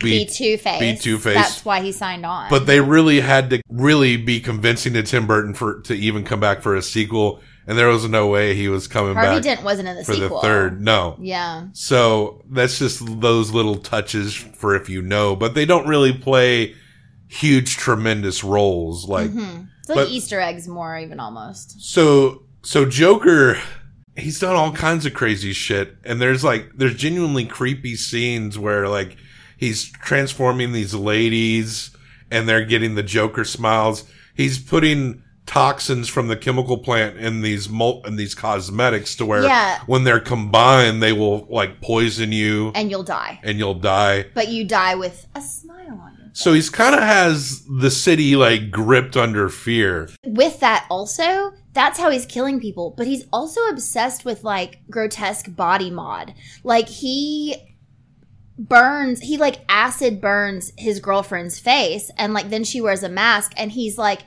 Be 0.00 0.26
Two 0.26 0.58
Face. 0.58 0.80
be 0.80 0.96
Two-Face. 0.96 1.34
That's 1.34 1.64
why 1.64 1.80
he 1.80 1.92
signed 1.92 2.26
on. 2.26 2.50
But 2.50 2.66
they 2.66 2.80
really 2.82 3.20
had 3.20 3.48
to 3.50 3.62
really 3.70 4.16
be 4.18 4.38
convincing 4.40 4.92
to 4.92 5.02
Tim 5.02 5.26
Burton 5.26 5.54
for 5.54 5.80
to 5.82 5.94
even 5.94 6.24
come 6.24 6.40
back 6.40 6.60
for 6.60 6.74
a 6.76 6.82
sequel, 6.82 7.40
and 7.68 7.78
there 7.78 7.86
was 7.86 8.08
no 8.08 8.26
way 8.26 8.54
he 8.56 8.68
was 8.68 8.88
coming 8.88 9.14
Harvey 9.14 9.36
back 9.36 9.42
Dent 9.44 9.62
wasn't 9.62 9.88
in 9.88 9.94
the 9.96 10.04
for 10.04 10.14
sequel. 10.14 10.40
the 10.40 10.48
third. 10.48 10.80
No, 10.80 11.16
Yeah. 11.20 11.66
so 11.74 12.42
that's 12.50 12.78
just 12.80 13.20
those 13.20 13.52
little 13.52 13.76
touches 13.76 14.34
for 14.34 14.74
if 14.74 14.88
you 14.88 15.02
know, 15.02 15.36
but 15.36 15.54
they 15.54 15.64
don't 15.66 15.86
really 15.86 16.12
play 16.12 16.74
huge, 17.28 17.76
tremendous 17.76 18.42
roles. 18.42 19.06
Like 19.08 19.30
mm-hmm. 19.30 19.64
It's 19.80 19.88
like 19.88 19.96
But- 19.96 20.08
Easter 20.08 20.40
eggs 20.40 20.66
more, 20.66 20.98
even 20.98 21.20
almost. 21.20 21.80
so, 21.80 22.42
so 22.62 22.84
Joker. 22.84 23.58
He's 24.16 24.40
done 24.40 24.56
all 24.56 24.72
kinds 24.72 25.06
of 25.06 25.14
crazy 25.14 25.52
shit, 25.52 25.96
and 26.02 26.20
there's 26.20 26.42
like 26.42 26.72
there's 26.74 26.96
genuinely 26.96 27.44
creepy 27.46 27.94
scenes 27.94 28.58
where 28.58 28.88
like 28.88 29.16
he's 29.56 29.92
transforming 29.92 30.72
these 30.72 30.92
ladies, 30.92 31.92
and 32.28 32.48
they're 32.48 32.64
getting 32.64 32.96
the 32.96 33.04
Joker 33.04 33.44
smiles. 33.44 34.02
He's 34.34 34.58
putting 34.58 35.22
toxins 35.48 36.08
from 36.08 36.28
the 36.28 36.36
chemical 36.36 36.78
plant 36.78 37.16
in 37.16 37.40
these 37.40 37.68
mul- 37.68 38.02
in 38.06 38.14
these 38.16 38.34
cosmetics 38.34 39.16
to 39.16 39.26
where 39.26 39.42
Yeah. 39.44 39.80
when 39.86 40.04
they're 40.04 40.20
combined, 40.20 41.02
they 41.02 41.12
will 41.12 41.46
like 41.50 41.80
poison 41.80 42.30
you 42.32 42.70
And 42.74 42.90
you'll 42.90 43.02
die. 43.02 43.40
and 43.42 43.58
you'll 43.58 43.74
die. 43.74 44.26
But 44.34 44.48
you 44.48 44.64
die 44.64 44.94
with 44.94 45.26
a 45.34 45.40
smile 45.40 45.98
on 46.02 46.16
you. 46.22 46.30
So 46.34 46.52
he's 46.52 46.70
kind 46.70 46.94
of 46.94 47.02
has 47.02 47.64
the 47.80 47.90
city 47.90 48.36
like 48.36 48.70
gripped 48.70 49.16
under 49.16 49.48
fear. 49.48 50.10
With 50.24 50.60
that, 50.60 50.86
also, 50.90 51.52
that's 51.72 51.98
how 51.98 52.10
he's 52.10 52.26
killing 52.26 52.60
people. 52.60 52.94
But 52.96 53.06
he's 53.06 53.24
also 53.32 53.60
obsessed 53.70 54.24
with 54.24 54.44
like 54.44 54.80
grotesque 54.90 55.46
body 55.56 55.90
mod. 55.90 56.34
Like 56.62 56.88
he 56.88 57.56
burns, 58.58 59.20
he 59.20 59.36
like 59.38 59.60
acid 59.68 60.20
burns 60.20 60.72
his 60.76 61.00
girlfriend's 61.00 61.58
face, 61.58 62.10
and 62.18 62.34
like 62.34 62.50
then 62.50 62.64
she 62.64 62.80
wears 62.80 63.02
a 63.02 63.08
mask, 63.08 63.52
and 63.56 63.72
he's 63.72 63.96
like, 63.98 64.20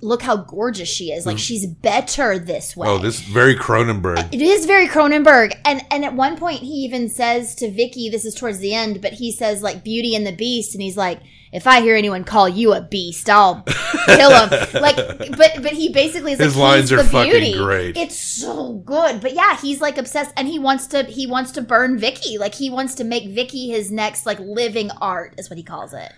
"Look 0.00 0.22
how 0.22 0.36
gorgeous 0.36 0.88
she 0.88 1.12
is! 1.12 1.26
Like 1.26 1.36
mm. 1.36 1.40
she's 1.40 1.66
better 1.66 2.38
this 2.38 2.76
way." 2.76 2.88
Oh, 2.88 2.98
this 2.98 3.20
is 3.20 3.26
very 3.26 3.56
Cronenberg. 3.56 4.32
It 4.32 4.42
is 4.42 4.66
very 4.66 4.88
Cronenberg, 4.88 5.58
and 5.64 5.82
and 5.90 6.04
at 6.04 6.14
one 6.14 6.36
point 6.36 6.60
he 6.60 6.84
even 6.84 7.08
says 7.08 7.54
to 7.56 7.70
Vicky, 7.70 8.08
"This 8.08 8.24
is 8.24 8.34
towards 8.34 8.58
the 8.58 8.74
end," 8.74 9.00
but 9.00 9.14
he 9.14 9.32
says 9.32 9.62
like 9.62 9.84
Beauty 9.84 10.14
and 10.14 10.26
the 10.26 10.32
Beast, 10.32 10.74
and 10.74 10.82
he's 10.82 10.96
like, 10.96 11.20
"If 11.52 11.66
I 11.66 11.80
hear 11.80 11.96
anyone 11.96 12.24
call 12.24 12.48
you 12.48 12.72
a 12.72 12.80
beast, 12.80 13.28
I'll 13.28 13.62
kill 14.06 14.30
him." 14.46 14.50
like, 14.80 14.96
but 15.36 15.62
but 15.62 15.72
he 15.72 15.92
basically 15.92 16.32
is 16.32 16.38
His 16.38 16.56
like, 16.56 16.62
lines 16.70 16.90
he's 16.90 16.98
are 16.98 17.02
the 17.02 17.08
fucking 17.08 17.30
beauty. 17.32 17.52
great. 17.58 17.96
It's 17.96 18.18
so 18.18 18.74
good, 18.84 19.20
but 19.20 19.34
yeah, 19.34 19.56
he's 19.58 19.80
like 19.80 19.98
obsessed, 19.98 20.32
and 20.36 20.46
he 20.48 20.58
wants 20.58 20.86
to 20.88 21.04
he 21.04 21.26
wants 21.26 21.52
to 21.52 21.62
burn 21.62 21.98
Vicky. 21.98 22.38
Like 22.38 22.54
he 22.54 22.70
wants 22.70 22.94
to 22.96 23.04
make 23.04 23.28
Vicky 23.28 23.68
his 23.70 23.90
next 23.90 24.26
like 24.26 24.38
living 24.40 24.90
art, 25.00 25.34
is 25.38 25.48
what 25.50 25.56
he 25.56 25.62
calls 25.62 25.92
it. 25.94 26.12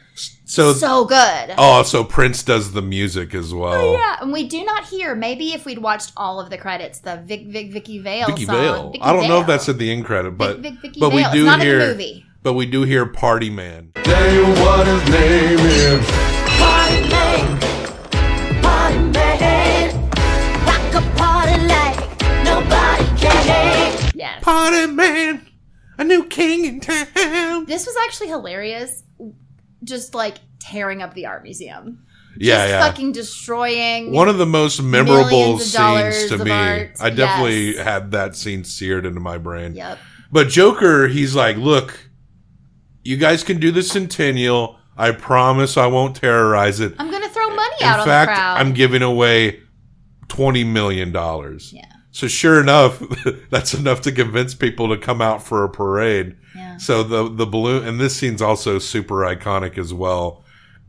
So, 0.44 0.74
So 0.74 1.06
good. 1.06 1.54
oh, 1.56 1.82
so 1.84 2.04
Prince 2.04 2.42
does 2.42 2.72
the 2.72 2.82
music 2.82 3.34
as 3.34 3.54
well. 3.54 3.72
Oh, 3.72 3.92
yeah, 3.94 4.18
and 4.20 4.30
we 4.30 4.46
do 4.46 4.62
not 4.62 4.84
hear. 4.84 5.14
Maybe 5.14 5.54
if 5.54 5.64
we'd 5.64 5.78
watched 5.78 6.12
all 6.18 6.38
of 6.38 6.50
the 6.50 6.58
credits, 6.58 6.98
the 6.98 7.16
Vic 7.24 7.46
Vic 7.46 7.72
Vicky 7.72 7.98
Vale 7.98 8.26
Vicky 8.26 8.44
song. 8.44 8.56
Vale. 8.56 8.90
Vicky 8.90 9.02
I 9.02 9.12
don't 9.14 9.28
know 9.28 9.40
if 9.40 9.46
that's 9.46 9.70
at 9.70 9.78
the 9.78 9.90
end 9.90 10.04
credit, 10.04 10.32
but 10.36 10.58
Vic, 10.58 10.74
Vicky 10.82 11.00
but 11.00 11.14
we 11.14 11.22
do 11.22 11.28
It's 11.38 11.44
not 11.46 11.62
hear 11.62 11.74
in 11.74 11.78
the 11.80 11.86
movie. 11.94 12.26
but 12.42 12.52
we 12.52 12.66
do 12.66 12.82
hear 12.82 13.06
Party 13.06 13.48
Man. 13.48 13.92
Say 14.04 14.42
what 14.62 14.86
his 14.86 15.02
name 15.04 15.11
is. 15.11 15.11
Actually 28.04 28.28
hilarious. 28.28 29.02
Just 29.84 30.14
like 30.14 30.38
tearing 30.58 31.02
up 31.02 31.14
the 31.14 31.26
art 31.26 31.42
museum. 31.42 32.04
Yeah, 32.38 32.56
Just 32.56 32.68
yeah. 32.70 32.80
fucking 32.80 33.12
destroying. 33.12 34.12
One 34.12 34.28
of 34.28 34.38
the 34.38 34.46
most 34.46 34.80
memorable 34.82 35.58
scenes 35.58 36.28
to 36.28 36.38
me. 36.44 36.50
art. 36.50 36.92
I 37.00 37.10
definitely 37.10 37.74
Yes. 37.74 37.84
had 37.84 38.10
that 38.12 38.36
scene 38.36 38.64
seared 38.64 39.04
into 39.04 39.20
my 39.20 39.36
brain. 39.38 39.74
Yep. 39.74 39.98
But 40.30 40.48
Joker, 40.48 41.08
he's 41.08 41.34
like, 41.34 41.56
look, 41.58 42.08
you 43.04 43.16
guys 43.18 43.44
can 43.44 43.58
do 43.60 43.70
the 43.70 43.82
Centennial. 43.82 44.78
I 44.96 45.10
promise 45.10 45.76
I 45.76 45.86
won't 45.88 46.16
terrorize 46.16 46.80
it. 46.80 46.94
I'm 46.98 47.10
gonna 47.10 47.28
throw 47.28 47.48
money 47.50 47.74
In 47.80 47.86
out 47.86 48.00
on 48.00 48.06
fact, 48.06 48.30
the 48.30 48.34
crowd. 48.36 48.60
I'm 48.60 48.72
giving 48.72 49.02
away 49.02 49.60
twenty 50.28 50.64
million 50.64 51.12
dollars. 51.12 51.72
Yeah. 51.72 51.84
So 52.12 52.28
sure 52.28 52.60
enough, 52.60 53.02
that's 53.50 53.74
enough 53.74 54.02
to 54.02 54.12
convince 54.12 54.54
people 54.54 54.88
to 54.90 54.96
come 54.98 55.20
out 55.20 55.42
for 55.42 55.64
a 55.64 55.68
parade. 55.68 56.36
Yeah. 56.54 56.61
So 56.78 57.02
the 57.02 57.28
the 57.28 57.46
balloon 57.46 57.86
and 57.86 58.00
this 58.00 58.16
scene's 58.16 58.42
also 58.42 58.78
super 58.78 59.16
iconic 59.16 59.78
as 59.78 59.92
well. 59.92 60.44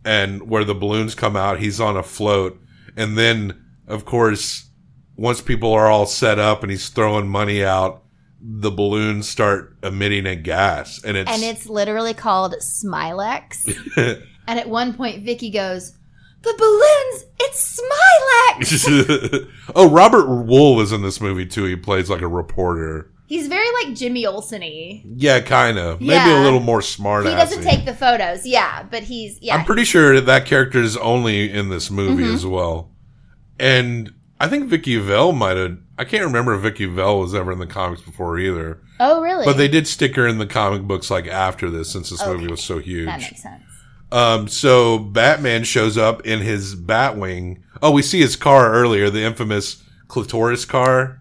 And 0.06 0.50
where 0.50 0.66
the 0.66 0.76
balloons 0.76 1.16
come 1.16 1.36
out, 1.36 1.60
he's 1.60 1.80
on 1.80 1.96
a 1.96 2.04
float, 2.04 2.60
and 2.98 3.18
then 3.18 3.64
of 3.88 4.06
course, 4.06 4.70
once 5.16 5.42
people 5.42 5.74
are 5.74 5.88
all 5.88 6.06
set 6.06 6.40
up 6.40 6.64
and 6.64 6.72
he's 6.72 6.90
throwing 6.90 7.28
money 7.28 7.64
out, 7.64 8.04
the 8.42 8.72
balloons 8.72 9.30
start 9.30 9.78
emitting 9.84 10.26
a 10.26 10.36
gas, 10.36 11.02
and 11.04 11.16
it's 11.16 11.32
and 11.32 11.44
it's 11.44 11.68
literally 11.68 12.14
called 12.14 12.56
Smilex. 12.60 13.66
and 14.48 14.60
at 14.60 14.68
one 14.68 14.94
point, 14.94 15.24
Vicky 15.24 15.50
goes, 15.50 15.94
"The 16.42 16.54
balloons! 16.58 17.26
It's 17.40 17.80
Smilex!" 17.80 19.50
oh, 19.76 19.90
Robert 19.90 20.28
Wuhl 20.28 20.82
is 20.82 20.92
in 20.92 21.02
this 21.02 21.22
movie 21.22 21.46
too. 21.46 21.64
He 21.64 21.78
plays 21.78 22.10
like 22.10 22.22
a 22.22 22.28
reporter. 22.28 23.10
He's 23.34 23.48
very 23.48 23.66
like 23.84 23.96
Jimmy 23.96 24.28
Olsen-y. 24.28 25.02
Yeah, 25.16 25.40
kind 25.40 25.80
of. 25.80 26.00
Maybe 26.02 26.14
Yeah. 26.14 26.40
a 26.40 26.44
little 26.44 26.60
more 26.60 26.84
smart. 26.84 27.26
He 27.26 27.32
doesn't 27.32 27.64
take 27.64 27.84
the 27.84 27.96
photos, 27.96 28.46
yeah, 28.46 28.84
but 28.84 29.02
he's 29.04 29.40
yeah. 29.42 29.56
I'm 29.56 29.66
pretty 29.66 29.86
sure 29.86 30.22
that, 30.22 30.46
character 30.46 30.80
is 30.80 30.96
only 30.98 31.52
in 31.52 31.70
this 31.70 31.90
movie 31.90 32.24
Mm-hmm. 32.26 32.36
as 32.36 32.46
well. 32.46 32.92
And 33.60 34.14
I 34.40 34.48
think 34.48 34.70
Vicky 34.70 34.98
Vale 34.98 35.32
might 35.32 35.58
have. 35.58 35.78
I 35.98 36.06
can't 36.06 36.24
remember 36.26 36.54
if 36.54 36.62
Vicky 36.62 36.86
Vale 36.86 37.20
was 37.20 37.34
ever 37.34 37.52
in 37.52 37.58
the 37.60 37.66
comics 37.68 38.02
before 38.04 38.38
either. 38.38 38.82
oh, 39.00 39.22
really? 39.22 39.46
But 39.46 39.58
they 39.58 39.68
did 39.68 39.88
stick 39.88 40.16
her 40.16 40.28
in 40.28 40.38
the 40.38 40.46
comic 40.46 40.84
books 40.84 41.10
like 41.10 41.26
after 41.28 41.70
this, 41.72 41.92
since 41.92 42.10
this 42.12 42.24
movie 42.26 42.48
was 42.48 42.62
so 42.64 42.78
huge. 42.80 43.06
that 43.08 43.20
makes 43.22 43.42
sense. 43.42 43.64
Um, 44.12 44.48
so 44.48 45.00
Batman 45.00 45.64
shows 45.64 45.98
up 45.98 46.24
in 46.26 46.42
his 46.42 46.76
Batwing. 46.76 47.64
Oh, 47.82 47.90
we 47.92 48.04
see 48.04 48.20
his 48.22 48.36
car 48.36 48.72
earlier, 48.72 49.10
the 49.10 49.24
infamous 49.24 49.82
clitoris 50.08 50.66
car. 50.66 51.20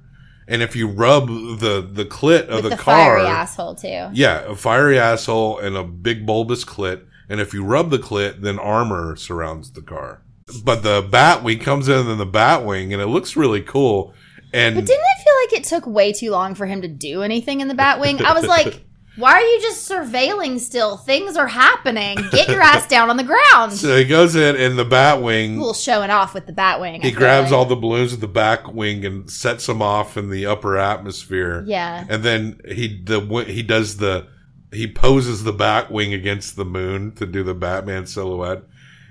And 0.48 0.60
if 0.62 0.74
you 0.74 0.88
rub 0.88 1.28
the 1.28 1.86
the 1.88 2.04
clit 2.04 2.46
of 2.48 2.56
With 2.56 2.64
the, 2.64 2.68
the, 2.70 2.76
car, 2.76 3.18
fiery 3.18 3.26
asshole 3.26 3.76
too. 3.76 4.08
yeah, 4.12 4.40
a 4.40 4.56
fiery 4.56 4.98
asshole 4.98 5.58
and 5.58 5.76
a 5.76 5.84
big 5.84 6.26
bulbous 6.26 6.64
clit. 6.64 7.04
And 7.28 7.40
if 7.40 7.54
you 7.54 7.64
rub 7.64 7.90
the 7.90 7.98
clit, 7.98 8.42
then 8.42 8.58
armor 8.58 9.16
surrounds 9.16 9.70
the 9.72 9.82
car. 9.82 10.20
But 10.64 10.82
the 10.82 11.02
Batwing 11.02 11.60
comes 11.60 11.88
in 11.88 12.08
in 12.08 12.18
the 12.18 12.26
Batwing, 12.26 12.92
and 12.92 13.00
it 13.00 13.06
looks 13.06 13.36
really 13.36 13.62
cool. 13.62 14.12
And 14.52 14.74
But 14.74 14.84
didn't 14.84 15.00
it 15.04 15.24
feel 15.24 15.34
like 15.44 15.60
it 15.60 15.64
took 15.68 15.86
way 15.86 16.12
too 16.12 16.30
long 16.30 16.54
for 16.54 16.66
him 16.66 16.82
to 16.82 16.88
do 16.88 17.22
anything 17.22 17.60
in 17.60 17.68
the 17.68 17.74
Batwing? 17.74 18.20
I 18.20 18.34
was 18.34 18.44
like, 18.46 18.84
Why 19.16 19.32
are 19.34 19.40
you 19.42 19.60
just 19.60 19.88
surveilling 19.90 20.58
still? 20.58 20.96
Things 20.96 21.36
are 21.36 21.46
happening. 21.46 22.16
Get 22.30 22.48
your 22.48 22.62
ass 22.62 22.86
down 22.88 23.10
on 23.10 23.16
the 23.18 23.24
ground. 23.24 23.72
So 23.72 23.96
he 23.96 24.04
goes 24.04 24.34
in 24.36 24.56
in 24.56 24.76
the 24.76 24.84
Batwing. 24.86 25.58
Cool 25.58 25.74
showing 25.74 26.08
off 26.10 26.32
with 26.32 26.46
the 26.46 26.52
Batwing. 26.52 27.02
He 27.02 27.10
grabs 27.10 27.50
like. 27.50 27.58
all 27.58 27.64
the 27.66 27.76
balloons 27.76 28.12
with 28.12 28.20
the 28.22 28.28
back 28.28 28.72
wing 28.72 29.04
and 29.04 29.28
sets 29.30 29.66
them 29.66 29.82
off 29.82 30.16
in 30.16 30.30
the 30.30 30.46
upper 30.46 30.78
atmosphere. 30.78 31.62
Yeah. 31.66 32.06
And 32.08 32.22
then 32.22 32.60
he 32.66 33.02
the 33.04 33.20
he 33.46 33.62
does 33.62 33.98
the 33.98 34.28
he 34.72 34.90
poses 34.90 35.44
the 35.44 35.52
bat 35.52 35.90
wing 35.90 36.14
against 36.14 36.56
the 36.56 36.64
moon 36.64 37.12
to 37.16 37.26
do 37.26 37.42
the 37.42 37.54
Batman 37.54 38.06
silhouette. 38.06 38.62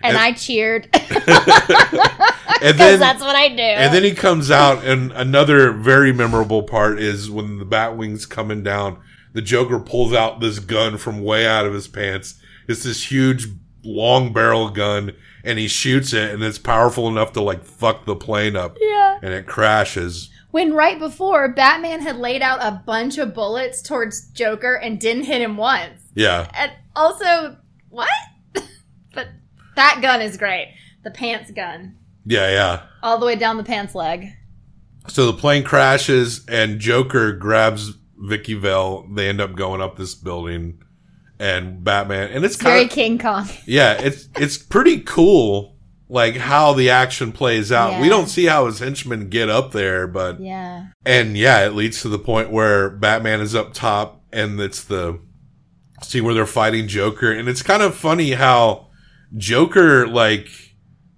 and 0.01 0.17
I 0.17 0.33
cheered 0.33 0.89
And 2.61 2.77
because 2.77 2.77
then 2.77 2.99
that's 2.99 3.21
what 3.21 3.35
I 3.35 3.49
do. 3.49 3.61
and 3.61 3.93
then 3.93 4.03
he 4.03 4.13
comes 4.13 4.49
out 4.51 4.83
and 4.83 5.11
another 5.11 5.71
very 5.71 6.11
memorable 6.11 6.63
part 6.63 6.99
is 6.99 7.29
when 7.29 7.57
the 7.59 7.65
Batwing's 7.65 8.25
coming 8.25 8.63
down, 8.63 8.99
the 9.34 9.41
Joker 9.41 9.80
pulls 9.80 10.13
out 10.13 10.39
this 10.39 10.60
gun 10.60 10.98
from 10.98 11.24
way 11.24 11.48
out 11.48 11.65
of 11.65 11.74
his 11.74 11.88
pants. 11.88 12.36
It's 12.67 12.84
this 12.84 13.12
huge 13.12 13.48
long 13.84 14.32
barrel 14.32 14.70
gun 14.70 15.13
and 15.44 15.58
he 15.58 15.67
shoots 15.67 16.13
it 16.13 16.32
and 16.34 16.44
it's 16.44 16.60
powerful 16.60 17.08
enough 17.08 17.34
to 17.34 17.41
like 17.41 17.63
fuck 17.65 18.06
the 18.06 18.15
plane 18.15 18.56
up. 18.56 18.78
Yeah. 18.80 19.20
And 19.22 19.34
it 19.34 19.48
crashes. 19.48 20.30
when 20.52 20.74
right 20.74 21.00
before 21.00 21.48
Batman 21.50 22.02
had 22.02 22.17
laid 22.17 22.41
out 22.41 22.60
a 22.62 22.84
bunch 22.86 23.17
of 23.17 23.34
bullets 23.34 23.82
towards 23.82 24.28
Joker 24.30 24.76
and 24.76 25.00
didn't 25.00 25.24
hit 25.24 25.41
him 25.41 25.58
once. 25.58 26.02
Yeah. 26.13 26.50
And 26.54 26.72
also, 26.96 27.58
what? 27.89 28.10
but 29.13 29.28
that 29.76 30.00
gun 30.02 30.22
is 30.22 30.38
great. 30.38 30.76
The 31.04 31.12
pants 31.12 31.52
gun. 31.52 31.98
Yeah, 32.26 32.52
yeah. 32.52 32.84
All 33.02 33.17
the 33.17 33.26
way 33.26 33.36
down 33.36 33.58
the 33.58 33.63
pants 33.63 33.96
leg. 33.96 34.28
So 35.08 35.26
the 35.26 35.38
plane 35.38 35.63
crashes 35.63 36.46
and 36.48 36.80
Joker 36.80 37.32
grabs 37.32 37.94
Vicky 38.21 38.53
Vale. 38.53 39.07
They 39.13 39.27
end 39.29 39.41
up 39.41 39.55
going 39.55 39.81
up 39.81 39.97
this 39.97 40.15
building 40.15 40.81
and 41.39 41.84
Batman 41.84 42.29
and 42.31 42.45
it's 42.45 42.53
It's 42.55 42.63
very 42.63 42.84
of 42.84 42.89
King 42.91 43.17
Kong. 43.17 43.47
yeah, 43.65 43.93
it's 43.93 44.29
it's 44.38 44.57
pretty 44.57 44.99
cool 45.01 45.75
like 46.07 46.36
how 46.36 46.73
the 46.73 46.89
action 46.89 47.31
plays 47.31 47.71
out. 47.71 48.01
We 48.01 48.10
don't 48.10 48.27
see 48.27 48.45
how 48.45 48.65
his 48.65 48.79
henchmen 48.79 49.29
get 49.29 49.49
up 49.49 49.71
there, 49.71 50.07
but 50.07 50.39
Yeah. 50.41 50.88
and 51.05 51.38
yeah, 51.38 51.65
it 51.65 51.73
leads 51.73 52.01
to 52.01 52.10
the 52.10 52.19
point 52.19 52.51
where 52.51 52.89
Batman 52.89 53.39
is 53.41 53.55
up 53.55 53.73
top 53.73 54.21
and 54.31 54.60
it's 54.60 54.84
the 54.84 55.19
see 56.03 56.19
where 56.21 56.34
they're 56.34 56.45
fighting 56.45 56.88
Joker 56.88 57.31
and 57.31 57.47
it's 57.47 57.62
kind 57.63 57.81
of 57.84 57.95
funny 57.95 58.31
how 58.31 58.89
Joker 59.38 60.07
like 60.07 60.47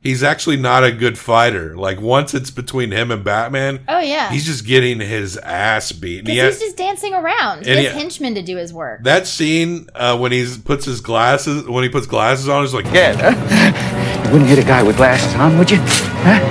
he's 0.03 0.21
actually 0.21 0.57
not 0.57 0.83
a 0.83 0.91
good 0.91 1.17
fighter. 1.17 1.75
Like 1.75 1.99
once 2.01 2.33
it's 2.33 2.51
between 2.51 2.91
him 2.91 3.09
and 3.09 3.23
Batman, 3.23 3.79
Oh, 3.87 3.99
yeah. 3.99 4.29
he's 4.29 4.45
just 4.45 4.65
getting 4.67 4.99
his 4.99 5.37
ass 5.37 5.91
beat. 5.91 6.25
Because 6.25 6.33
he 6.33 6.39
ha- 6.39 6.45
he's 6.47 6.59
just 6.59 6.77
dancing 6.77 7.13
around. 7.13 7.65
He 7.65 7.71
has 7.71 7.79
he- 7.93 7.99
henchmen 7.99 8.35
to 8.35 8.41
do 8.41 8.57
his 8.57 8.73
work. 8.73 9.03
that 9.03 9.25
scene 9.27 9.87
uh, 9.95 10.17
when 10.17 10.31
he 10.31 10.45
puts 10.63 10.85
his 10.85 11.01
glasses 11.01 11.67
when 11.67 11.83
he 11.83 11.89
puts 11.89 12.05
glasses 12.05 12.47
on 12.49 12.63
is 12.63 12.73
like 12.73 12.85
Dead, 12.91 13.15
huh? 13.19 14.23
You 14.25 14.31
wouldn't 14.31 14.49
hit 14.49 14.59
a 14.59 14.63
guy 14.67 14.83
with 14.83 14.97
glasses 14.97 15.33
on, 15.35 15.57
would 15.57 15.71
you? 15.71 15.77
Huh? 15.79 16.49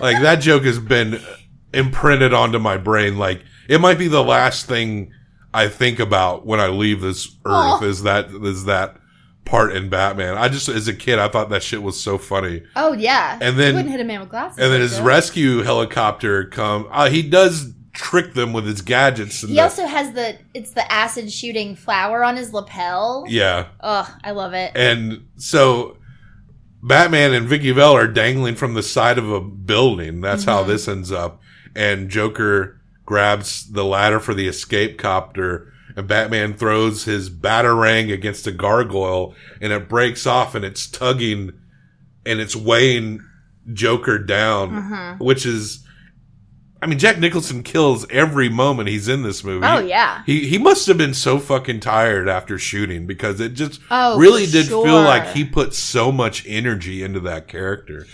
like 0.00 0.20
that 0.22 0.36
joke 0.36 0.64
has 0.64 0.78
been 0.78 1.20
imprinted 1.74 2.32
onto 2.32 2.58
my 2.58 2.76
brain. 2.76 3.18
Like 3.18 3.42
it 3.68 3.80
might 3.80 3.98
be 3.98 4.08
the 4.08 4.22
last 4.22 4.66
thing 4.66 5.12
I 5.52 5.68
think 5.68 5.98
about 5.98 6.46
when 6.46 6.60
I 6.60 6.68
leave 6.68 7.00
this 7.00 7.26
earth 7.44 7.82
Aw. 7.82 7.84
is 7.84 8.02
that 8.04 8.28
is 8.30 8.64
that 8.66 8.96
part 9.48 9.74
in 9.74 9.88
Batman. 9.88 10.36
I 10.36 10.48
just 10.48 10.68
as 10.68 10.86
a 10.88 10.94
kid 10.94 11.18
I 11.18 11.28
thought 11.28 11.48
that 11.50 11.62
shit 11.62 11.82
was 11.82 12.00
so 12.02 12.18
funny. 12.18 12.62
Oh, 12.76 12.92
yeah. 12.92 13.38
And 13.40 13.58
then- 13.58 13.70
You 13.70 13.76
wouldn't 13.76 13.90
hit 13.92 14.00
a 14.00 14.04
man 14.04 14.20
with 14.20 14.28
glasses. 14.28 14.58
And 14.58 14.72
then 14.72 14.80
his 14.80 15.00
rescue 15.00 15.62
helicopter 15.62 16.44
come. 16.44 16.86
Uh, 16.90 17.08
he 17.10 17.22
does 17.22 17.72
trick 17.92 18.34
them 18.34 18.52
with 18.52 18.64
his 18.66 18.80
gadgets. 18.82 19.42
And 19.42 19.50
He 19.50 19.56
the- 19.56 19.62
also 19.62 19.86
has 19.86 20.12
the, 20.12 20.36
it's 20.54 20.72
the 20.72 20.90
acid 20.92 21.32
shooting 21.32 21.74
flower 21.74 22.22
on 22.22 22.36
his 22.36 22.52
lapel. 22.52 23.24
yeah. 23.28 23.66
Ugh, 23.80 24.08
I 24.22 24.30
love 24.32 24.52
it. 24.54 24.72
And 24.76 25.26
so 25.36 25.96
Batman 26.82 27.34
and 27.34 27.48
Vicky 27.48 27.72
Vale 27.72 27.96
are 27.96 28.06
dangling 28.06 28.54
from 28.54 28.74
the 28.74 28.82
side 28.82 29.18
of 29.18 29.30
a 29.30 29.40
building. 29.40 30.20
That's 30.20 30.44
how 30.44 30.60
Mm-hmm. 30.60 30.68
this 30.70 30.86
ends 30.88 31.10
up. 31.10 31.40
And 31.74 32.08
Joker 32.08 32.80
grabs 33.04 33.70
the 33.72 33.84
ladder 33.84 34.20
for 34.20 34.34
the 34.34 34.46
escape 34.48 34.98
copter 34.98 35.72
and 35.98 36.06
Batman 36.08 36.54
throws 36.54 37.04
his 37.04 37.28
batarang 37.28 38.12
against 38.12 38.46
a 38.46 38.52
gargoyle 38.52 39.34
and 39.60 39.72
it 39.72 39.88
breaks 39.88 40.26
off 40.26 40.54
and 40.54 40.64
it's 40.64 40.86
tugging 40.86 41.52
and 42.24 42.40
it's 42.40 42.54
weighing 42.56 43.20
Joker 43.72 44.18
down, 44.18 44.70
Mm-hmm. 44.70 45.24
which 45.24 45.44
is 45.44 45.84
I 46.80 46.86
mean, 46.86 47.00
Jack 47.00 47.18
Nicholson 47.18 47.64
kills 47.64 48.06
every 48.08 48.48
moment 48.48 48.88
he's 48.88 49.08
in 49.08 49.24
this 49.24 49.42
movie. 49.42 49.66
Oh, 49.66 49.80
yeah. 49.80 50.22
He 50.26 50.46
he 50.46 50.58
must 50.58 50.86
have 50.86 50.96
been 50.96 51.12
so 51.14 51.40
fucking 51.40 51.80
tired 51.80 52.28
after 52.28 52.56
shooting 52.56 53.04
because 53.04 53.40
it 53.40 53.54
just 53.54 53.80
Oh, 53.90 54.16
really 54.16 54.46
did 54.46 54.66
feel 54.68 54.84
like 55.02 55.26
he 55.34 55.44
put 55.44 55.74
so 55.74 56.12
much 56.12 56.44
energy 56.46 57.02
into 57.02 57.18
that 57.20 57.48
character. 57.48 58.06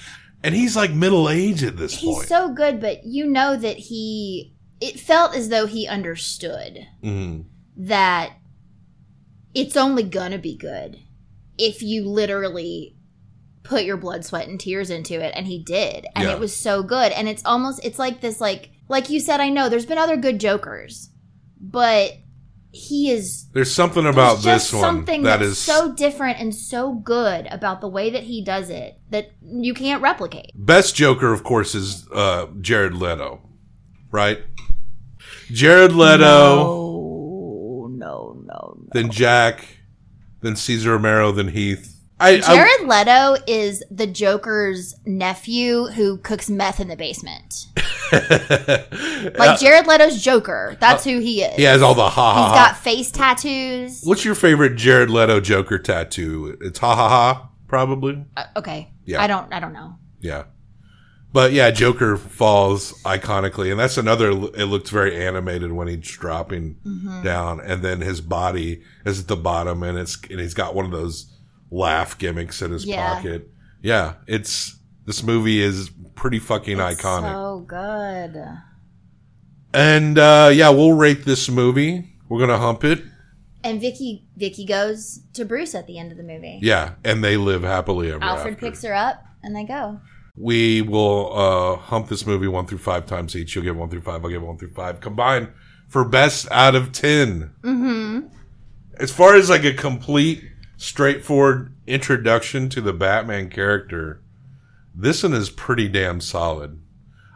And 0.43 0.55
he's 0.55 0.77
like 0.77 0.93
middle 0.93 1.29
aged 1.29 1.63
at 1.63 1.77
this 1.77 1.95
He's 1.99 2.15
point. 2.15 2.27
so 2.29 2.53
good, 2.55 2.81
but 2.81 3.05
you 3.05 3.27
know 3.27 3.55
that 3.57 3.77
he, 3.77 4.55
it 4.81 4.99
felt 4.99 5.35
as 5.37 5.51
though 5.51 5.67
he 5.67 5.87
understood 5.87 6.87
Mhm. 7.03 7.45
That 7.77 8.33
it's 9.55 9.77
only 9.77 10.03
gonna 10.03 10.39
be 10.39 10.57
good 10.57 10.99
if 11.59 11.83
you 11.83 12.05
literally 12.05 12.97
put 13.63 13.85
your 13.85 13.97
blood, 13.97 14.25
sweat, 14.25 14.47
and 14.49 14.61
tears 14.61 14.91
into 14.91 15.15
it. 15.15 15.33
And 15.37 15.47
he 15.47 15.59
did. 15.63 16.07
And 16.15 16.29
Yeah. 16.29 16.35
it 16.35 16.41
was 16.41 16.55
so 16.55 16.83
good. 16.83 17.13
And 17.13 17.29
it's 17.29 17.45
almost, 17.45 17.81
it's 17.85 17.99
like 17.99 18.21
this, 18.21 18.41
like, 18.41 18.71
like 18.89 19.09
you 19.09 19.21
said, 19.21 19.41
I 19.41 19.49
know 19.49 19.69
there's 19.69 19.87
been 19.87 19.97
other 19.97 20.17
good 20.19 20.39
Jokers, 20.39 21.09
but 21.59 22.13
he 22.73 23.11
is 23.11 23.47
There's 23.55 23.73
something 23.73 24.05
about 24.05 24.43
There's 24.43 24.65
this 24.65 24.73
one 24.73 24.83
something 24.83 25.23
that 25.23 25.39
that's 25.39 25.53
is 25.53 25.59
so 25.59 25.93
different 25.95 26.41
and 26.41 26.53
so 26.55 26.93
good 26.93 27.47
about 27.51 27.81
the 27.81 27.89
way 27.89 28.11
that 28.11 28.25
he 28.25 28.43
does 28.45 28.69
it 28.69 28.99
that 29.11 29.31
you 29.41 29.73
can't 29.73 30.03
replicate. 30.03 30.51
best 30.57 30.97
Joker, 30.97 31.33
of 31.33 31.45
course, 31.45 31.75
is 31.77 32.07
uh, 32.13 32.47
Jared 32.61 32.95
Leto, 32.95 33.41
right? 34.11 34.43
Jared 35.53 35.93
Leto, 35.93 36.19
No, 36.19 36.57
no, 36.57 36.65
no. 36.67 36.84
Then 38.95 39.11
Jack, 39.11 39.67
then 40.41 40.57
Cesar 40.57 40.93
Romero, 40.93 41.33
then 41.33 41.49
Heath. 41.49 42.01
I, 42.21 42.37
I 42.37 42.41
Jared 42.41 42.89
Leto 42.89 43.37
is 43.47 43.83
the 43.91 44.07
Joker's 44.07 44.95
nephew 45.05 45.87
who 45.87 46.17
cooks 46.19 46.49
meth 46.49 46.79
in 46.81 46.89
the 46.89 46.97
basement. 46.97 47.67
Like 49.37 49.59
Jared 49.59 49.87
Leto's 49.87 50.23
Joker. 50.23 50.77
That's 50.79 51.03
who 51.03 51.19
he 51.19 51.43
is. 51.43 51.55
Uh, 51.55 51.57
he 51.57 51.63
has 51.65 51.83
all 51.83 51.95
the 51.95 52.09
ha 52.09 52.35
ha. 52.35 52.45
He's 52.45 52.53
got 52.53 52.77
face 52.77 53.11
tattoos. 53.11 54.03
What's 54.05 54.25
your 54.25 54.35
favorite 54.35 54.77
Jared 54.77 55.11
Leto 55.11 55.41
Joker 55.41 55.79
tattoo? 55.79 56.57
It's 56.61 56.79
ha 56.79 56.95
ha 56.95 57.09
ha, 57.09 57.49
probably. 57.67 58.25
Uh, 58.37 58.45
okay. 58.57 58.93
Yeah. 59.05 59.21
I 59.23 59.27
don't. 59.27 59.53
I 59.53 59.59
don't 59.59 59.73
know. 59.73 59.95
Yeah. 60.21 60.45
But 61.35 61.53
yeah, 61.53 61.71
Joker 61.73 62.17
falls 62.17 62.93
iconically, 63.03 63.71
and 63.73 63.79
that's 63.81 63.99
another. 63.99 64.31
It 64.31 64.67
looked 64.67 64.89
very 64.89 65.21
animated 65.27 65.73
when 65.73 65.89
he's 65.89 65.99
dropping 66.09 66.77
Mm-hmm. 66.87 67.25
down, 67.25 67.61
and 67.61 67.83
then 67.83 68.01
his 68.01 68.21
body 68.21 68.83
is 69.05 69.19
at 69.21 69.27
the 69.27 69.37
bottom, 69.37 69.83
and 69.83 69.99
it's 69.99 70.17
and 70.31 70.39
he's 70.39 70.55
got 70.55 70.77
one 70.77 70.85
of 70.85 70.93
those 70.93 71.37
laugh 71.73 72.17
gimmicks 72.19 72.63
in 72.63 72.71
his 72.71 72.85
Yeah. 72.87 73.17
pocket. 73.17 73.51
Yeah, 73.83 74.15
it's 74.29 74.79
this 75.07 75.25
movie 75.25 75.61
is 75.61 75.91
pretty 76.15 76.39
fucking 76.39 76.79
iconic, 76.79 77.33
So 77.33 77.65
good. 77.67 78.41
and 79.73 80.19
uh, 80.19 80.51
yeah, 80.55 80.69
we'll 80.71 80.93
rate 80.93 81.25
this 81.25 81.49
movie. 81.49 82.15
We're 82.29 82.39
gonna 82.41 82.59
hump 82.59 82.85
it. 82.85 83.03
And 83.63 83.81
Vicky 83.81 84.25
Vicky 84.37 84.65
goes 84.67 85.21
to 85.33 85.45
Bruce 85.45 85.75
at 85.75 85.87
the 85.87 85.99
end 85.99 86.13
of 86.13 86.19
the 86.19 86.23
movie. 86.25 86.61
Yeah, 86.63 86.93
and 87.05 87.25
they 87.25 87.37
live 87.37 87.63
happily 87.63 88.09
ever 88.13 88.23
after. 88.23 88.27
Alfred 88.39 88.55
after. 88.55 88.67
picks 88.67 88.83
her 88.83 88.95
up 88.95 89.23
and 89.43 89.57
they 89.57 89.65
go. 89.65 90.01
We 90.37 90.83
will 90.83 91.33
uh, 91.37 91.77
hump 91.77 92.09
this 92.09 92.27
movie 92.27 92.49
one 92.49 92.67
through 92.67 92.79
five 92.79 93.07
times 93.07 93.37
each. 93.37 93.55
You'll 93.55 93.65
get 93.65 93.77
one 93.77 93.89
through 93.89 94.01
five. 94.03 94.25
I'll 94.25 94.31
get 94.31 94.43
one 94.43 94.59
through 94.59 94.73
five. 94.73 95.01
Combined 95.01 95.49
for 95.89 96.05
best 96.05 96.49
out 96.51 96.75
of 96.75 96.93
10 96.93 97.53
Mm-hmm. 97.63 98.27
As 98.99 99.13
far 99.13 99.35
as 99.37 99.49
like 99.51 99.65
a 99.65 99.73
complete, 99.75 100.43
straightforward 100.77 101.73
introduction 101.87 102.69
to 102.71 102.81
the 102.81 102.93
Batman 102.93 103.49
character, 103.51 104.21
this 104.95 105.23
one 105.23 105.33
is 105.35 105.51
pretty 105.51 105.89
damn 105.89 106.21
solid. 106.21 106.81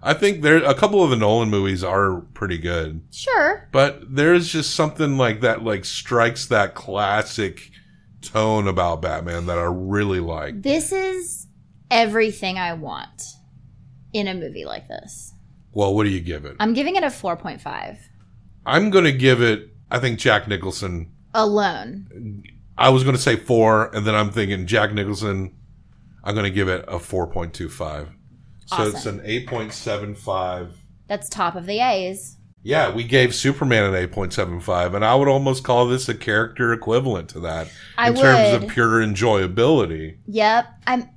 I 0.02 0.14
think 0.14 0.42
there 0.42 0.56
a 0.64 0.74
couple 0.74 1.02
of 1.02 1.10
the 1.10 1.16
Nolan 1.16 1.50
movies 1.50 1.82
are 1.82 2.20
pretty 2.34 2.58
good, 2.58 3.00
Sure. 3.10 3.68
but 3.72 4.14
there's 4.14 4.48
just 4.52 4.74
something 4.74 5.16
like 5.16 5.40
that 5.40 5.64
like 5.64 5.84
strikes 5.84 6.46
that 6.46 6.74
classic 6.74 7.70
tone 8.22 8.68
about 8.68 9.02
Batman 9.02 9.46
that 9.46 9.58
I 9.58 9.64
really 9.64 10.20
like. 10.20 10.62
This 10.62 10.92
is 10.92 11.37
everything 11.90 12.58
I 12.58 12.72
want 12.74 13.22
in 14.12 14.28
a 14.28 14.34
movie 14.34 14.64
like 14.64 14.88
this. 14.88 15.32
Well, 15.72 15.94
what 15.94 16.04
do 16.04 16.10
you 16.10 16.20
give 16.20 16.44
it? 16.44 16.56
I'm 16.60 16.74
giving 16.74 16.96
it 16.96 17.02
a 17.02 17.08
4.5 17.08 17.98
I'm 18.66 18.90
going 18.90 19.04
to 19.04 19.12
give 19.12 19.40
it, 19.40 19.70
I 19.90 19.98
think 19.98 20.18
Jack 20.18 20.46
Nicholson. 20.48 21.10
alone. 21.34 22.42
I 22.76 22.90
was 22.90 23.02
going 23.02 23.16
to 23.16 23.22
say 23.22 23.36
four, 23.36 23.94
and 23.94 24.06
then 24.06 24.14
I'm 24.14 24.30
thinking 24.30 24.66
Jack 24.66 24.92
Nicholson, 24.92 25.56
I'm 26.22 26.34
going 26.34 26.44
to 26.44 26.50
give 26.50 26.68
it 26.68 26.84
a 26.86 26.98
4.25. 26.98 28.08
So 28.66 28.82
it's 28.82 29.06
an 29.06 29.20
8.75. 29.20 30.72
That's 31.06 31.28
top 31.28 31.56
of 31.56 31.64
the 31.66 31.80
A's. 31.80 32.36
yeah, 32.62 32.94
we 32.94 33.02
gave 33.04 33.34
Superman 33.34 33.94
an 33.94 34.08
8.75, 34.08 34.94
and 34.94 35.04
I 35.04 35.14
would 35.14 35.28
almost 35.28 35.64
call 35.64 35.86
this 35.88 36.08
a 36.08 36.14
character 36.14 36.72
equivalent 36.74 37.30
to 37.30 37.40
that 37.40 37.70
I 37.96 38.10
in 38.10 38.16
terms 38.16 38.62
of 38.62 38.68
pure 38.68 39.00
enjoyability. 39.00 40.18
Yep. 40.26 40.66
I'm 40.86 41.08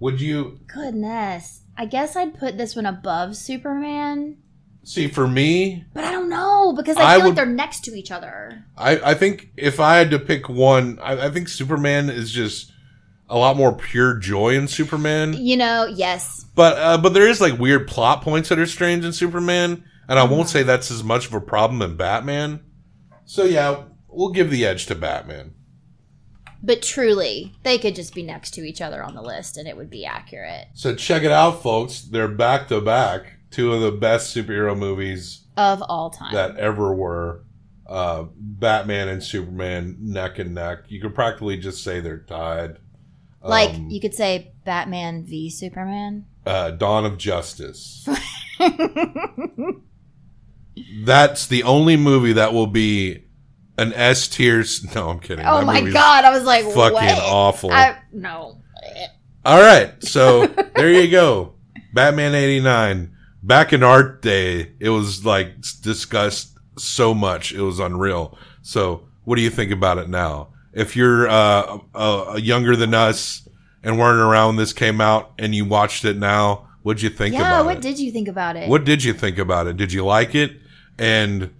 Would 0.00 0.20
you 0.20 0.60
goodness. 0.66 1.62
I 1.76 1.86
guess 1.86 2.16
I'd 2.16 2.38
put 2.38 2.58
this 2.58 2.74
one 2.76 2.86
above 2.86 3.36
Superman, 3.36 4.38
see 4.84 5.08
for 5.08 5.26
me? 5.28 5.84
but 5.94 6.04
I 6.04 6.12
don't 6.12 6.28
know 6.28 6.74
because 6.76 6.96
I, 6.96 7.02
I 7.02 7.14
feel 7.14 7.20
would- 7.20 7.26
like 7.30 7.36
they're 7.36 7.46
next 7.46 7.84
to 7.84 7.94
each 7.94 8.10
other. 8.10 8.64
I, 8.76 9.10
I 9.10 9.14
think 9.14 9.50
if 9.56 9.78
I 9.80 9.96
had 9.96 10.10
to 10.10 10.18
pick 10.18 10.48
one, 10.48 10.98
I, 11.00 11.26
I 11.26 11.30
think 11.30 11.48
Superman 11.48 12.10
is 12.10 12.30
just 12.32 12.72
a 13.28 13.38
lot 13.38 13.56
more 13.56 13.72
pure 13.74 14.18
joy 14.18 14.56
in 14.56 14.66
Superman. 14.68 15.34
You 15.34 15.56
know, 15.56 15.86
yes. 15.86 16.44
But 16.54 16.76
uh, 16.78 16.98
but 16.98 17.14
there 17.14 17.28
is 17.28 17.40
like 17.40 17.58
weird 17.58 17.86
plot 17.86 18.22
points 18.22 18.48
that 18.48 18.58
are 18.58 18.66
strange 18.66 19.04
in 19.04 19.12
Superman, 19.12 19.84
and 20.08 20.18
I 20.18 20.24
won't 20.24 20.48
say 20.48 20.62
that's 20.62 20.90
as 20.90 21.04
much 21.04 21.26
of 21.26 21.34
a 21.34 21.40
problem 21.40 21.80
in 21.82 21.96
Batman. 21.96 22.60
So 23.24 23.44
yeah, 23.44 23.84
we'll 24.08 24.32
give 24.32 24.50
the 24.50 24.66
edge 24.66 24.86
to 24.86 24.94
Batman. 24.94 25.54
But 26.62 26.82
truly, 26.82 27.54
they 27.62 27.78
could 27.78 27.94
just 27.94 28.14
be 28.14 28.22
next 28.22 28.50
to 28.54 28.60
each 28.62 28.80
other 28.82 29.02
on 29.02 29.14
the 29.14 29.22
list 29.22 29.56
and 29.56 29.66
it 29.66 29.76
would 29.76 29.88
be 29.90 30.04
accurate. 30.04 30.66
So 30.74 30.94
check 30.94 31.22
it 31.22 31.30
out, 31.32 31.62
folks. 31.62 32.02
They're 32.02 32.28
back 32.28 32.68
to 32.68 32.80
back, 32.80 33.34
two 33.50 33.72
of 33.72 33.80
the 33.80 33.92
best 33.92 34.34
superhero 34.36 34.76
movies 34.76 35.46
Of 35.56 35.82
all 35.82 36.10
time. 36.10 36.34
that 36.34 36.56
ever 36.56 36.94
were. 36.94 37.44
Uh, 37.86 38.26
Batman 38.36 39.08
and 39.08 39.22
Superman 39.22 39.96
neck 40.00 40.38
and 40.38 40.54
neck. 40.54 40.84
You 40.88 41.00
could 41.00 41.14
practically 41.14 41.56
just 41.56 41.82
say 41.82 41.98
they're 42.00 42.18
tied. 42.18 42.76
like 43.42 43.70
Um, 43.74 43.88
you 43.90 44.00
could 44.00 44.14
say 44.14 44.52
Batman 44.64 45.24
v 45.24 45.50
Superman. 45.50 46.26
uh, 46.46 46.70
Dawn 46.72 47.04
of 47.04 47.18
Justice. 47.18 48.06
That's 51.04 51.46
the 51.46 51.62
only 51.64 51.96
movie 51.96 52.32
that 52.34 52.52
will 52.52 52.66
be 52.66 53.24
an 53.80 53.92
S 53.94 54.28
tier. 54.28 54.64
No, 54.94 55.10
I'm 55.10 55.20
kidding. 55.20 55.44
Oh 55.46 55.58
That 55.58 55.66
my 55.66 55.80
god, 55.90 56.24
I 56.24 56.30
was 56.30 56.44
like, 56.44 56.64
fucking 56.64 56.92
what? 56.92 57.18
awful. 57.18 57.70
I, 57.72 57.96
no. 58.12 58.60
All 59.44 59.60
right, 59.60 59.92
so 60.04 60.46
there 60.76 60.92
you 60.92 61.10
go. 61.10 61.54
Batman 61.94 62.34
'89. 62.34 63.16
Back 63.42 63.72
in 63.72 63.82
our 63.82 64.02
day, 64.02 64.72
it 64.78 64.90
was 64.90 65.24
like 65.24 65.54
discussed 65.82 66.58
so 66.78 67.14
much, 67.14 67.52
it 67.52 67.62
was 67.62 67.78
unreal. 67.78 68.36
So, 68.62 69.08
what 69.24 69.36
do 69.36 69.42
you 69.42 69.50
think 69.50 69.70
about 69.72 69.96
it 69.98 70.08
now? 70.10 70.48
If 70.74 70.94
you're 70.94 71.26
uh, 71.28 71.78
uh, 71.94 72.38
younger 72.40 72.76
than 72.76 72.92
us 72.94 73.48
and 73.82 73.98
weren't 73.98 74.20
around 74.20 74.48
when 74.48 74.56
this 74.56 74.74
came 74.74 75.00
out, 75.00 75.32
and 75.38 75.54
you 75.54 75.64
watched 75.64 76.04
it 76.04 76.18
now, 76.18 76.68
what'd 76.82 77.02
you 77.02 77.08
think 77.08 77.32
Yeah, 77.34 77.40
about 77.40 77.64
what 77.64 77.76
it? 77.78 77.82
did 77.82 77.98
you 77.98 78.12
think 78.12 78.28
about 78.28 78.56
it? 78.56 78.68
What 78.68 78.84
did 78.84 79.02
you 79.02 79.14
think 79.14 79.38
about 79.38 79.66
it? 79.66 79.78
Did 79.78 79.90
you 79.92 80.04
like 80.04 80.34
it? 80.34 80.52
And 80.98 81.50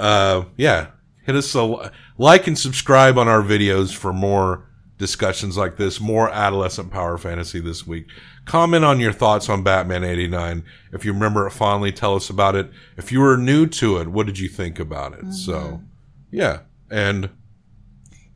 uh, 0.00 0.44
yeah, 0.56 0.88
hit 1.24 1.34
us 1.36 1.54
a 1.54 1.92
like 2.18 2.46
and 2.46 2.58
subscribe 2.58 3.18
on 3.18 3.28
our 3.28 3.42
videos 3.42 3.94
for 3.94 4.12
more 4.12 4.66
discussions 4.98 5.56
like 5.56 5.76
this, 5.76 6.00
more 6.00 6.30
adolescent 6.30 6.90
power 6.90 7.18
fantasy 7.18 7.60
this 7.60 7.86
week. 7.86 8.06
Comment 8.44 8.84
on 8.84 9.00
your 9.00 9.12
thoughts 9.12 9.48
on 9.48 9.62
Batman 9.62 10.04
89. 10.04 10.64
If 10.92 11.04
you 11.04 11.12
remember 11.12 11.46
it 11.46 11.50
fondly, 11.50 11.90
tell 11.90 12.14
us 12.14 12.30
about 12.30 12.54
it. 12.54 12.70
If 12.96 13.10
you 13.10 13.20
were 13.20 13.36
new 13.36 13.66
to 13.66 13.98
it, 13.98 14.08
what 14.08 14.26
did 14.26 14.38
you 14.38 14.48
think 14.48 14.78
about 14.78 15.14
it? 15.14 15.32
So, 15.32 15.54
mm-hmm. 15.54 15.84
yeah, 16.30 16.60
and 16.90 17.30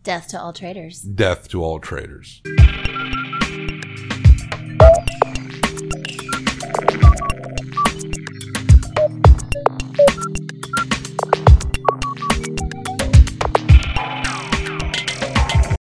Death 0.02 0.28
to 0.28 0.40
all 0.40 0.52
traitors. 0.52 1.02
death 1.02 1.48
to 1.48 1.62
all 1.62 1.78
traitors. 1.78 2.40